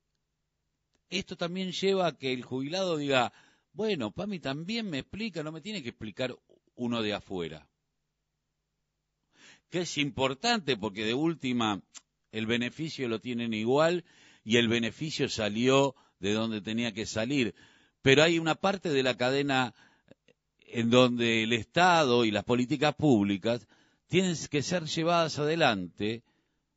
esto 1.19 1.37
también 1.37 1.73
lleva 1.73 2.07
a 2.07 2.17
que 2.17 2.33
el 2.33 2.43
jubilado 2.43 2.97
diga, 2.97 3.33
bueno, 3.73 4.11
Pami 4.13 4.41
también 4.41 4.89
me 4.89 5.01
explica, 5.01 5.43
no 5.43 5.53
me 5.53 5.61
tiene 5.61 5.83
que 5.83 5.91
explicar 5.91 6.35
uno 6.75 7.03
de 7.03 7.13
afuera. 7.13 7.69
Que 9.69 9.81
es 9.81 9.99
importante 9.99 10.77
porque 10.77 11.05
de 11.05 11.15
última 11.15 11.83
el 12.31 12.47
beneficio 12.47 13.09
lo 13.09 13.21
tienen 13.21 13.53
igual 13.53 14.05
y 14.43 14.57
el 14.57 14.69
beneficio 14.69 15.29
salió 15.29 15.95
de 16.19 16.33
donde 16.33 16.63
tenía 16.63 16.93
que 16.93 17.05
salir. 17.05 17.55
Pero 18.01 18.23
hay 18.23 18.39
una 18.39 18.55
parte 18.55 18.89
de 18.89 19.03
la 19.03 19.17
cadena 19.17 19.75
en 20.61 20.89
donde 20.89 21.43
el 21.43 21.53
Estado 21.53 22.25
y 22.25 22.31
las 22.31 22.45
políticas 22.45 22.95
públicas 22.95 23.67
tienen 24.07 24.35
que 24.51 24.63
ser 24.63 24.85
llevadas 24.85 25.39
adelante 25.39 26.23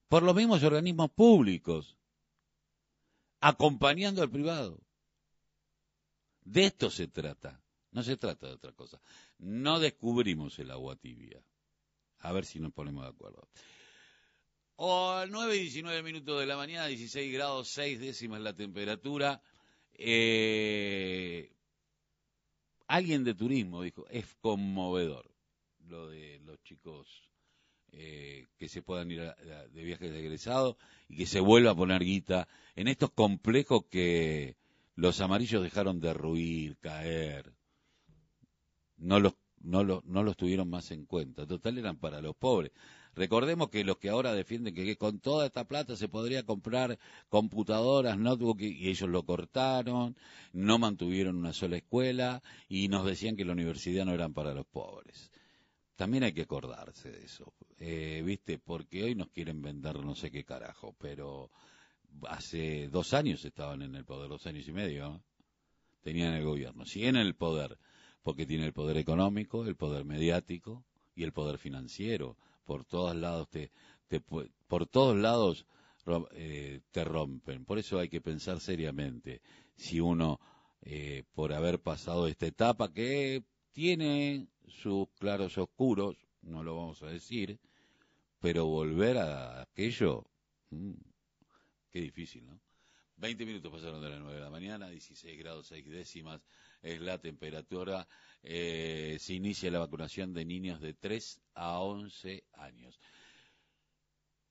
por 0.10 0.24
los 0.24 0.36
mismos 0.36 0.63
organismos 0.63 1.10
públicos, 1.12 1.95
acompañando 3.46 4.24
al 4.24 4.32
privado. 4.32 4.82
De 6.42 6.66
esto 6.66 6.90
se 6.90 7.08
trata, 7.08 7.62
no 7.92 8.02
se 8.02 8.18
trata 8.18 8.48
de 8.48 8.54
otra 8.54 8.72
cosa. 8.72 9.00
No 9.38 9.80
descubrimos 9.80 10.58
el 10.58 10.72
agua 10.72 10.96
tibia. 10.96 11.44
A 12.20 12.34
ver 12.34 12.46
si 12.46 12.60
nos 12.60 12.74
ponemos 12.74 13.04
de 13.04 13.10
acuerdo. 13.10 13.48
O 14.78 15.24
9 15.30 15.58
y 15.58 15.60
19 15.60 16.02
minutos 16.02 16.40
de 16.40 16.48
la 16.48 16.58
mañana, 16.58 16.88
16 16.88 17.32
grados 17.32 17.70
6 17.70 18.00
décimas 18.00 18.42
la 18.42 18.56
temperatura. 18.56 19.44
Eh, 19.94 21.54
alguien 22.88 23.24
de 23.24 23.36
turismo 23.36 23.84
dijo, 23.84 24.08
es 24.10 24.26
conmovedor 24.42 25.32
lo 25.88 26.08
de 26.08 26.40
los 26.40 26.60
chicos 26.64 27.08
eh, 27.98 28.48
que 28.58 28.68
se 28.68 28.82
puedan 28.82 29.10
ir 29.10 29.22
de 29.22 29.84
viajes 29.84 30.12
de 30.12 30.20
egresado 30.20 30.78
y 31.08 31.18
que 31.18 31.26
se 31.26 31.40
vuelva 31.40 31.72
a 31.72 31.76
poner 31.76 32.04
guita 32.04 32.48
en 32.76 32.88
estos 32.88 33.12
complejos 33.12 33.86
que 33.90 34.58
los 34.96 35.22
amarillos 35.22 35.64
dejaron 35.64 36.00
de 36.00 36.14
ruir, 36.14 36.78
caer. 36.78 37.54
No 38.98 39.20
los, 39.20 39.34
no, 39.62 39.84
los, 39.84 40.04
no 40.06 40.24
los 40.24 40.36
tuvieron 40.38 40.70
más 40.70 40.92
en 40.92 41.06
cuenta. 41.06 41.48
Total 41.48 41.78
eran 41.78 41.98
para 41.98 42.22
los 42.22 42.36
pobres. 42.36 42.72
Recordemos 43.16 43.70
que 43.70 43.86
los 43.86 43.98
que 43.98 44.10
ahora 44.10 44.34
defienden 44.34 44.76
que, 44.76 44.98
con 44.98 45.20
toda 45.20 45.46
esta 45.46 45.64
plata 45.64 45.96
se 45.96 46.10
podría 46.10 46.44
comprar 46.44 47.00
computadoras, 47.30 48.18
notebook, 48.18 48.60
y 48.62 48.90
ellos 48.90 49.10
lo 49.10 49.24
cortaron, 49.24 50.18
no 50.52 50.78
mantuvieron 50.80 51.38
una 51.38 51.54
sola 51.54 51.78
escuela 51.78 52.44
y 52.68 52.90
nos 52.90 53.06
decían 53.06 53.38
que 53.38 53.46
la 53.46 53.54
universidad 53.54 54.04
no 54.04 54.14
eran 54.14 54.34
para 54.34 54.54
los 54.54 54.66
pobres. 54.66 55.32
También 55.96 56.24
hay 56.24 56.34
que 56.34 56.42
acordarse 56.42 57.12
de 57.12 57.24
eso, 57.24 57.54
eh, 57.78 58.22
¿viste? 58.26 58.60
Porque 58.60 59.04
hoy 59.04 59.16
nos 59.16 59.30
quieren 59.30 59.62
vender 59.62 60.04
no 60.04 60.16
sé 60.16 60.30
qué 60.30 60.44
carajo, 60.44 60.96
pero 61.00 61.52
hace 62.28 62.90
dos 62.90 63.14
años 63.14 63.44
estaban 63.46 63.82
en 63.82 63.96
el 63.96 64.06
poder, 64.06 64.30
dos 64.30 64.46
años 64.46 64.68
y 64.68 64.72
medio, 64.72 65.24
tenían 66.02 66.34
el 66.34 66.44
gobierno. 66.44 66.86
Siguen 66.86 67.16
en 67.16 67.26
el 67.28 67.36
poder, 67.36 67.78
porque 68.24 68.46
tiene 68.46 68.66
el 68.66 68.74
poder 68.74 68.98
económico, 68.98 69.66
el 69.66 69.76
poder 69.76 70.06
mediático 70.06 70.84
y 71.16 71.24
el 71.24 71.32
poder 71.32 71.58
financiero 71.58 72.38
por 72.66 72.84
todos 72.84 73.16
lados 73.16 73.48
te, 73.50 73.72
por 74.68 74.88
todos 74.88 75.16
lados 75.16 75.66
eh, 76.32 76.82
te 76.92 77.04
rompen. 77.04 77.66
Por 77.66 77.80
eso 77.80 78.00
hay 78.00 78.10
que 78.10 78.22
pensar 78.22 78.60
seriamente 78.60 79.42
si 79.76 80.00
uno, 80.00 80.40
eh, 80.82 81.24
por 81.34 81.54
haber 81.54 81.80
pasado 81.80 82.28
esta 82.28 82.48
etapa 82.48 82.92
que 82.92 83.44
tiene 83.72 84.48
sus 84.67 85.08
claros 85.19 85.58
oscuros, 85.58 86.17
no 86.41 86.63
lo 86.63 86.75
vamos 86.75 87.01
a 87.04 87.08
decir, 87.08 87.60
pero 88.39 88.65
volver 88.65 89.17
a 89.17 89.62
aquello, 89.62 90.25
mm, 90.69 90.93
qué 91.91 92.01
difícil, 92.01 92.45
¿no? 92.45 92.60
20 93.17 93.45
minutos 93.45 93.71
pasaron 93.71 94.01
de 94.01 94.10
las 94.10 94.19
9 94.19 94.36
de 94.36 94.43
la 94.43 94.49
mañana, 94.49 94.89
16 94.89 95.39
grados 95.39 95.67
6 95.67 95.89
décimas 95.89 96.41
es 96.82 96.99
la 96.99 97.17
temperatura. 97.17 98.08
Eh, 98.43 99.17
se 99.19 99.34
inicia 99.34 99.71
la 99.71 99.80
vacunación 99.80 100.34
de 100.34 100.45
niños 100.45 100.82
de 100.82 100.93
3 100.93 101.41
a 101.56 101.80
11 101.80 102.43
años. 102.54 102.99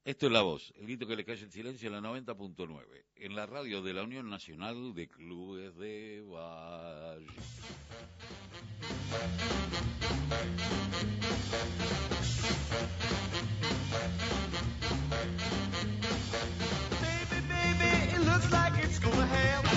Esto 0.05 0.27
es 0.27 0.33
La 0.33 0.43
Voz, 0.43 0.71
el 0.77 0.83
grito 0.85 1.07
que 1.07 1.17
le 1.17 1.25
calla 1.25 1.43
el 1.45 1.51
silencio 1.51 1.87
en 1.87 1.95
la 1.95 2.07
90.9, 2.07 2.85
en 3.17 3.35
la 3.35 3.47
radio 3.47 3.81
de 3.81 3.95
la 3.95 4.03
Unión 4.03 4.29
Nacional 4.29 4.93
de 4.95 5.09
Clubes 5.09 5.75
de 5.79 6.23
Valle. 6.27 7.27
Baby, 17.01 17.41
baby, 17.49 18.13
it 18.13 18.21
looks 18.27 18.53
like 18.53 18.85
it's 18.85 18.99
gonna 18.99 19.27
happen. 19.27 19.74